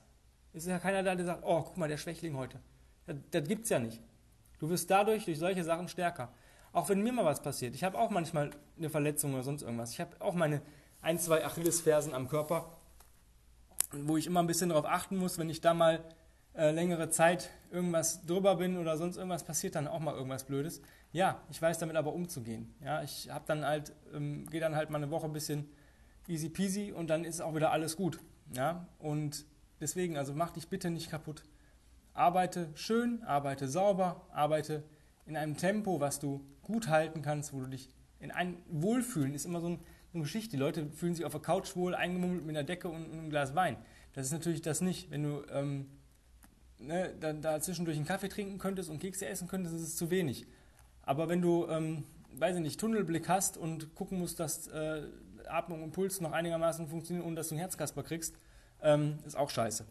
Ist 0.53 0.67
ja 0.67 0.77
keiner 0.77 1.01
da, 1.01 1.15
der 1.15 1.25
sagt, 1.25 1.43
oh, 1.43 1.61
guck 1.61 1.77
mal, 1.77 1.87
der 1.87 1.97
Schwächling 1.97 2.35
heute. 2.37 2.59
Das, 3.05 3.15
das 3.31 3.47
gibt's 3.47 3.69
ja 3.69 3.79
nicht. 3.79 3.99
Du 4.59 4.69
wirst 4.69 4.91
dadurch, 4.91 5.25
durch 5.25 5.39
solche 5.39 5.63
Sachen 5.63 5.87
stärker. 5.87 6.31
Auch 6.71 6.89
wenn 6.89 7.01
mir 7.01 7.13
mal 7.13 7.25
was 7.25 7.41
passiert. 7.41 7.73
Ich 7.73 7.83
habe 7.83 7.97
auch 7.97 8.09
manchmal 8.11 8.51
eine 8.77 8.89
Verletzung 8.89 9.33
oder 9.33 9.43
sonst 9.43 9.63
irgendwas. 9.63 9.91
Ich 9.91 10.01
habe 10.01 10.19
auch 10.19 10.33
meine 10.33 10.61
ein, 11.01 11.19
zwei 11.19 11.45
Achillesfersen 11.45 12.13
am 12.13 12.27
Körper, 12.27 12.69
wo 13.91 14.17
ich 14.17 14.27
immer 14.27 14.41
ein 14.41 14.47
bisschen 14.47 14.69
darauf 14.69 14.85
achten 14.85 15.17
muss, 15.17 15.37
wenn 15.37 15.49
ich 15.49 15.61
da 15.61 15.73
mal 15.73 16.03
äh, 16.55 16.71
längere 16.71 17.09
Zeit 17.09 17.49
irgendwas 17.71 18.25
drüber 18.25 18.55
bin 18.55 18.77
oder 18.77 18.97
sonst 18.97 19.17
irgendwas 19.17 19.43
passiert, 19.43 19.75
dann 19.75 19.87
auch 19.87 19.99
mal 19.99 20.15
irgendwas 20.15 20.43
Blödes. 20.43 20.81
Ja, 21.11 21.41
ich 21.49 21.61
weiß 21.61 21.77
damit 21.77 21.95
aber 21.95 22.13
umzugehen. 22.13 22.73
Ja, 22.83 23.03
ich 23.03 23.29
habe 23.29 23.45
dann 23.47 23.65
halt, 23.65 23.93
ähm, 24.13 24.45
gehe 24.49 24.59
dann 24.59 24.75
halt 24.75 24.89
mal 24.89 24.97
eine 24.97 25.11
Woche 25.11 25.25
ein 25.25 25.33
bisschen 25.33 25.69
easy 26.27 26.49
peasy 26.49 26.91
und 26.91 27.09
dann 27.09 27.23
ist 27.23 27.41
auch 27.41 27.55
wieder 27.55 27.71
alles 27.71 27.95
gut. 27.95 28.19
Ja, 28.53 28.87
und 28.99 29.45
deswegen, 29.79 30.17
also 30.17 30.33
mach 30.33 30.51
dich 30.51 30.67
bitte 30.67 30.89
nicht 30.89 31.09
kaputt. 31.09 31.43
Arbeite 32.13 32.69
schön, 32.75 33.21
arbeite 33.23 33.67
sauber, 33.67 34.25
arbeite 34.33 34.83
in 35.25 35.37
einem 35.37 35.57
Tempo, 35.57 35.99
was 35.99 36.19
du 36.19 36.43
gut 36.63 36.87
halten 36.87 37.21
kannst, 37.21 37.53
wo 37.53 37.59
du 37.59 37.67
dich 37.67 37.89
in 38.19 38.31
ein 38.31 38.57
Wohlfühlen 38.69 39.33
ist 39.35 39.45
immer 39.45 39.61
so, 39.61 39.67
ein, 39.67 39.79
eine 40.13 40.23
Geschichte. 40.23 40.51
Die 40.51 40.57
Leute 40.57 40.87
fühlen 40.87 41.15
sich 41.15 41.25
auf 41.25 41.31
der 41.31 41.41
Couch 41.41 41.75
wohl, 41.75 41.95
eingemummelt 41.95 42.45
mit 42.45 42.55
einer 42.55 42.65
Decke 42.65 42.89
und 42.89 43.11
einem 43.11 43.29
Glas 43.29 43.55
Wein. 43.55 43.77
Das 44.13 44.25
ist 44.25 44.31
natürlich 44.31 44.61
das 44.61 44.81
nicht. 44.81 45.11
Wenn 45.11 45.23
du 45.23 45.43
ähm, 45.51 45.87
ne, 46.79 47.13
da, 47.19 47.33
da, 47.33 47.61
zwischendurch 47.61 47.97
einen 47.97 48.05
Kaffee 48.05 48.29
trinken 48.29 48.57
könntest 48.57 48.89
und 48.89 48.99
Kekse 48.99 49.27
essen 49.27 49.47
könntest, 49.47 49.75
ist 49.75 49.81
es 49.81 49.95
zu 49.95 50.09
wenig. 50.09 50.47
Aber 51.03 51.29
wenn 51.29 51.41
du, 51.41 51.67
ähm, 51.67 52.03
weiß 52.33 52.55
ich 52.55 52.61
nicht, 52.61 52.79
Tunnelblick 52.79 53.29
hast 53.29 53.57
und 53.57 53.95
gucken 53.95 54.19
musst, 54.19 54.39
dass 54.39 54.67
äh, 54.67 55.03
Atmung 55.47 55.83
und 55.83 55.91
Puls 55.91 56.19
noch 56.21 56.31
einigermaßen 56.31 56.87
funktionieren, 56.87 57.25
ohne 57.25 57.35
dass 57.35 57.49
du 57.49 57.55
einen 57.55 57.59
Herzkasper 57.59 58.03
kriegst, 58.03 58.35
ähm, 58.81 59.19
ist 59.25 59.37
auch 59.37 59.49
scheiße. 59.49 59.85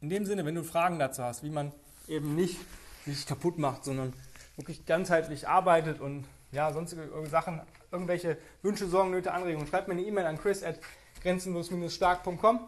In 0.00 0.08
dem 0.08 0.24
Sinne, 0.24 0.44
wenn 0.44 0.54
du 0.54 0.64
Fragen 0.64 0.98
dazu 0.98 1.22
hast, 1.22 1.42
wie 1.42 1.50
man 1.50 1.72
eben 2.08 2.34
nicht 2.34 2.56
sich 3.04 3.26
kaputt 3.26 3.58
macht, 3.58 3.84
sondern 3.84 4.12
wirklich 4.56 4.84
ganzheitlich 4.86 5.48
arbeitet 5.48 6.00
und 6.00 6.24
ja, 6.52 6.72
sonstige 6.72 7.08
Sachen, 7.26 7.60
irgendwelche 7.92 8.38
Wünsche, 8.62 8.86
Sorgen, 8.86 9.10
Nöte, 9.10 9.32
Anregungen, 9.32 9.66
schreib 9.66 9.88
mir 9.88 9.94
eine 9.94 10.02
E-Mail 10.02 10.26
an 10.26 10.38
chris 10.38 10.62
at 10.62 10.78
grenzenlos-stark.com. 11.22 12.60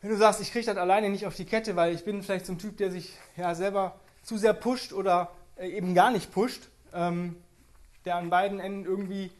Wenn 0.00 0.10
du 0.10 0.16
sagst, 0.16 0.40
ich 0.40 0.50
kriege 0.50 0.66
das 0.66 0.76
alleine 0.76 1.10
nicht 1.10 1.26
auf 1.26 1.36
die 1.36 1.44
Kette, 1.44 1.76
weil 1.76 1.94
ich 1.94 2.04
bin 2.04 2.22
vielleicht 2.22 2.46
so 2.46 2.52
ein 2.52 2.58
Typ, 2.58 2.76
der 2.76 2.90
sich 2.90 3.16
ja 3.36 3.54
selber 3.54 4.00
zu 4.22 4.36
sehr 4.36 4.52
pusht 4.52 4.92
oder 4.92 5.30
äh, 5.56 5.68
eben 5.68 5.94
gar 5.94 6.10
nicht 6.10 6.32
pusht, 6.32 6.68
ähm, 6.92 7.36
der 8.04 8.16
an 8.16 8.30
beiden 8.30 8.58
Enden 8.58 8.84
irgendwie 8.84 9.30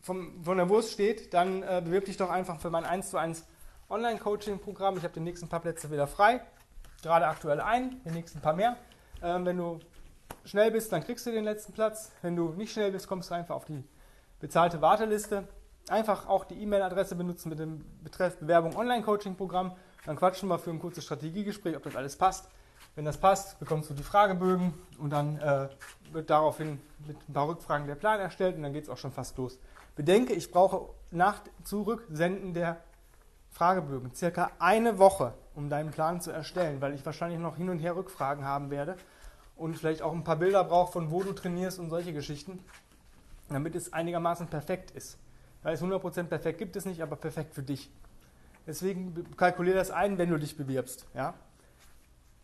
vom, 0.00 0.42
von 0.42 0.56
der 0.56 0.68
Wurst 0.68 0.92
steht, 0.92 1.32
dann 1.34 1.62
äh, 1.62 1.82
bewirb 1.84 2.06
dich 2.06 2.16
doch 2.16 2.30
einfach 2.30 2.60
für 2.60 2.70
mein 2.70 2.84
1 2.84 3.10
zu 3.10 3.18
1 3.18 3.44
Online-Coaching-Programm. 3.88 4.96
Ich 4.96 5.04
habe 5.04 5.14
die 5.14 5.20
nächsten 5.20 5.48
paar 5.48 5.60
Plätze 5.60 5.90
wieder 5.90 6.06
frei. 6.06 6.40
Gerade 7.02 7.26
aktuell 7.26 7.60
ein, 7.60 8.00
die 8.04 8.10
nächsten 8.10 8.40
paar 8.40 8.54
mehr. 8.54 8.76
Ähm, 9.22 9.44
wenn 9.44 9.58
du 9.58 9.80
schnell 10.44 10.70
bist, 10.70 10.92
dann 10.92 11.02
kriegst 11.02 11.26
du 11.26 11.30
den 11.30 11.44
letzten 11.44 11.72
Platz. 11.72 12.12
Wenn 12.22 12.36
du 12.36 12.50
nicht 12.50 12.72
schnell 12.72 12.92
bist, 12.92 13.06
kommst 13.06 13.30
du 13.30 13.34
einfach 13.34 13.54
auf 13.54 13.64
die 13.64 13.84
bezahlte 14.40 14.80
Warteliste. 14.80 15.48
Einfach 15.88 16.28
auch 16.28 16.44
die 16.44 16.60
E-Mail-Adresse 16.62 17.14
benutzen 17.14 17.48
mit 17.48 17.58
dem 17.58 17.84
Betreff 18.02 18.38
Bewerbung 18.38 18.76
Online-Coaching-Programm. 18.76 19.72
Dann 20.06 20.16
quatschen 20.16 20.48
wir 20.48 20.58
für 20.58 20.70
ein 20.70 20.78
kurzes 20.78 21.04
Strategiegespräch, 21.04 21.76
ob 21.76 21.82
das 21.82 21.96
alles 21.96 22.16
passt. 22.16 22.48
Wenn 22.94 23.04
das 23.04 23.16
passt, 23.16 23.58
bekommst 23.58 23.88
du 23.88 23.94
die 23.94 24.02
Fragebögen 24.02 24.74
und 24.98 25.10
dann 25.10 25.38
äh, 25.38 25.68
wird 26.12 26.28
daraufhin 26.28 26.80
mit 27.06 27.16
ein 27.28 27.32
paar 27.32 27.48
Rückfragen 27.48 27.86
der 27.86 27.94
Plan 27.94 28.20
erstellt 28.20 28.56
und 28.56 28.62
dann 28.62 28.72
geht 28.72 28.84
es 28.84 28.90
auch 28.90 28.98
schon 28.98 29.12
fast 29.12 29.38
los. 29.38 29.58
Bedenke, 29.96 30.34
ich 30.34 30.50
brauche 30.50 30.90
nach 31.10 31.40
Zurücksenden 31.64 32.54
der 32.54 32.80
Fragebögen 33.50 34.14
circa 34.14 34.50
eine 34.58 34.98
Woche, 34.98 35.34
um 35.54 35.68
deinen 35.68 35.90
Plan 35.90 36.20
zu 36.20 36.30
erstellen, 36.30 36.80
weil 36.80 36.94
ich 36.94 37.04
wahrscheinlich 37.04 37.38
noch 37.38 37.56
hin 37.56 37.70
und 37.70 37.78
her 37.78 37.96
Rückfragen 37.96 38.44
haben 38.44 38.70
werde 38.70 38.96
und 39.56 39.76
vielleicht 39.76 40.02
auch 40.02 40.12
ein 40.12 40.24
paar 40.24 40.36
Bilder 40.36 40.64
brauche, 40.64 40.92
von 40.92 41.10
wo 41.10 41.22
du 41.22 41.32
trainierst 41.32 41.78
und 41.78 41.90
solche 41.90 42.12
Geschichten, 42.12 42.64
damit 43.48 43.74
es 43.74 43.92
einigermaßen 43.92 44.46
perfekt 44.48 44.90
ist. 44.92 45.18
Weil 45.62 45.74
es 45.74 45.82
100% 45.82 46.24
perfekt 46.24 46.58
gibt 46.58 46.76
es 46.76 46.84
nicht, 46.84 47.02
aber 47.02 47.16
perfekt 47.16 47.54
für 47.54 47.62
dich. 47.62 47.90
Deswegen 48.66 49.36
kalkuliere 49.36 49.76
das 49.76 49.90
ein, 49.90 50.18
wenn 50.18 50.30
du 50.30 50.38
dich 50.38 50.56
bewirbst. 50.56 51.06
Ja, 51.14 51.34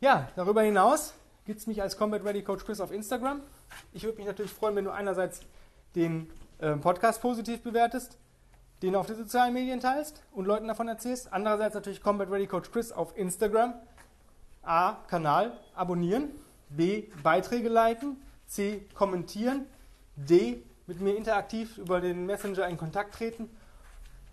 ja 0.00 0.28
darüber 0.36 0.62
hinaus 0.62 1.14
gibt 1.44 1.60
es 1.60 1.66
mich 1.66 1.80
als 1.80 1.96
Combat 1.96 2.24
Ready 2.24 2.42
Coach 2.42 2.64
Chris 2.64 2.80
auf 2.80 2.92
Instagram. 2.92 3.40
Ich 3.92 4.04
würde 4.04 4.18
mich 4.18 4.26
natürlich 4.26 4.52
freuen, 4.52 4.76
wenn 4.76 4.84
du 4.84 4.90
einerseits 4.90 5.40
den 5.94 6.30
äh, 6.58 6.76
Podcast 6.76 7.22
positiv 7.22 7.62
bewertest, 7.62 8.18
den 8.82 8.94
auf 8.94 9.06
den 9.06 9.16
sozialen 9.16 9.54
Medien 9.54 9.80
teilst 9.80 10.22
und 10.32 10.46
Leuten 10.46 10.68
davon 10.68 10.88
erzählst. 10.88 11.32
Andererseits 11.32 11.74
natürlich 11.74 12.02
Combat 12.02 12.30
Ready 12.30 12.46
Coach 12.46 12.70
Chris 12.70 12.92
auf 12.92 13.16
Instagram. 13.16 13.74
A. 14.62 14.96
Kanal 15.08 15.58
abonnieren. 15.74 16.30
B. 16.70 17.04
Beiträge 17.22 17.68
liken. 17.68 18.16
C. 18.46 18.86
Kommentieren. 18.94 19.66
D. 20.16 20.62
Mit 20.86 21.00
mir 21.00 21.16
interaktiv 21.16 21.78
über 21.78 22.00
den 22.00 22.26
Messenger 22.26 22.66
in 22.68 22.76
Kontakt 22.76 23.14
treten. 23.14 23.50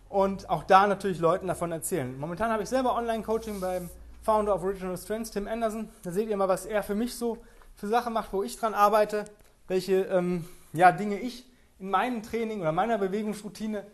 und 0.09 0.49
auch 0.49 0.63
da 0.63 0.87
natürlich 0.87 1.19
Leuten 1.19 1.47
davon 1.47 1.71
erzählen. 1.71 2.17
Momentan 2.17 2.51
habe 2.51 2.63
ich 2.63 2.69
selber 2.69 2.95
Online-Coaching 2.95 3.59
beim 3.59 3.89
Founder 4.21 4.55
of 4.55 4.63
Original 4.63 4.97
Strengths, 4.97 5.31
Tim 5.31 5.47
Anderson. 5.47 5.89
Da 6.03 6.11
seht 6.11 6.29
ihr 6.29 6.37
mal, 6.37 6.47
was 6.47 6.65
er 6.65 6.83
für 6.83 6.95
mich 6.95 7.15
so 7.15 7.37
für 7.75 7.87
Sachen 7.87 8.13
macht, 8.13 8.31
wo 8.31 8.41
ich 8.41 8.57
dran 8.57 8.73
arbeite, 8.73 9.25
welche 9.67 10.03
ähm, 10.03 10.45
ja, 10.73 10.91
Dinge 10.91 11.19
ich 11.19 11.45
in 11.79 11.89
meinem 11.89 12.23
Training 12.23 12.61
oder 12.61 12.71
meiner 12.71 12.97
Bewegungsroutine 12.97 13.85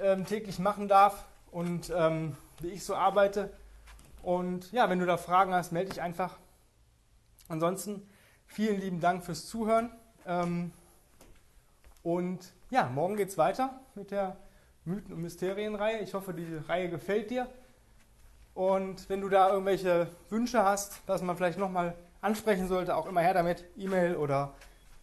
ähm, 0.00 0.24
täglich 0.24 0.58
machen 0.58 0.88
darf 0.88 1.26
und 1.50 1.92
ähm, 1.94 2.36
wie 2.60 2.68
ich 2.68 2.84
so 2.84 2.94
arbeite. 2.94 3.52
Und 4.22 4.72
ja, 4.72 4.88
wenn 4.88 4.98
du 4.98 5.06
da 5.06 5.16
Fragen 5.16 5.52
hast, 5.52 5.72
melde 5.72 5.90
dich 5.90 6.00
einfach. 6.00 6.36
Ansonsten 7.48 8.06
vielen 8.46 8.80
lieben 8.80 9.00
Dank 9.00 9.24
fürs 9.24 9.46
Zuhören. 9.46 9.90
Ähm, 10.26 10.72
und 12.02 12.52
ja, 12.70 12.88
morgen 12.88 13.16
geht 13.16 13.28
es 13.28 13.38
weiter 13.38 13.80
mit 13.94 14.10
der 14.10 14.36
Mythen- 14.84 15.12
und 15.12 15.22
Mysterienreihe. 15.22 16.00
Ich 16.00 16.14
hoffe, 16.14 16.32
die 16.32 16.56
Reihe 16.68 16.88
gefällt 16.88 17.30
dir. 17.30 17.48
Und 18.54 19.08
wenn 19.08 19.20
du 19.20 19.28
da 19.28 19.50
irgendwelche 19.50 20.08
Wünsche 20.30 20.64
hast, 20.64 21.00
dass 21.06 21.22
man 21.22 21.36
vielleicht 21.36 21.58
nochmal 21.58 21.94
ansprechen 22.20 22.68
sollte, 22.68 22.96
auch 22.96 23.06
immer 23.06 23.20
her 23.20 23.34
damit. 23.34 23.64
E-Mail 23.76 24.16
oder 24.16 24.54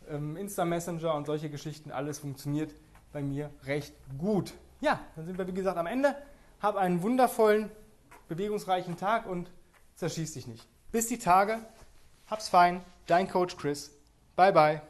ähm, 0.09 0.35
Insta-Messenger 0.35 1.13
und 1.13 1.25
solche 1.25 1.49
Geschichten, 1.49 1.91
alles 1.91 2.19
funktioniert 2.19 2.73
bei 3.13 3.21
mir 3.21 3.49
recht 3.63 3.95
gut. 4.17 4.53
Ja, 4.81 4.99
dann 5.15 5.25
sind 5.25 5.37
wir 5.37 5.47
wie 5.47 5.53
gesagt 5.53 5.77
am 5.77 5.87
Ende. 5.87 6.15
Hab 6.61 6.75
einen 6.75 7.01
wundervollen, 7.01 7.71
bewegungsreichen 8.27 8.97
Tag 8.97 9.25
und 9.25 9.49
zerschieß 9.95 10.33
dich 10.33 10.47
nicht. 10.47 10.67
Bis 10.91 11.07
die 11.07 11.19
Tage. 11.19 11.59
Hab's 12.27 12.49
fein. 12.49 12.81
Dein 13.07 13.27
Coach 13.27 13.55
Chris. 13.55 13.91
Bye 14.35 14.51
bye. 14.51 14.81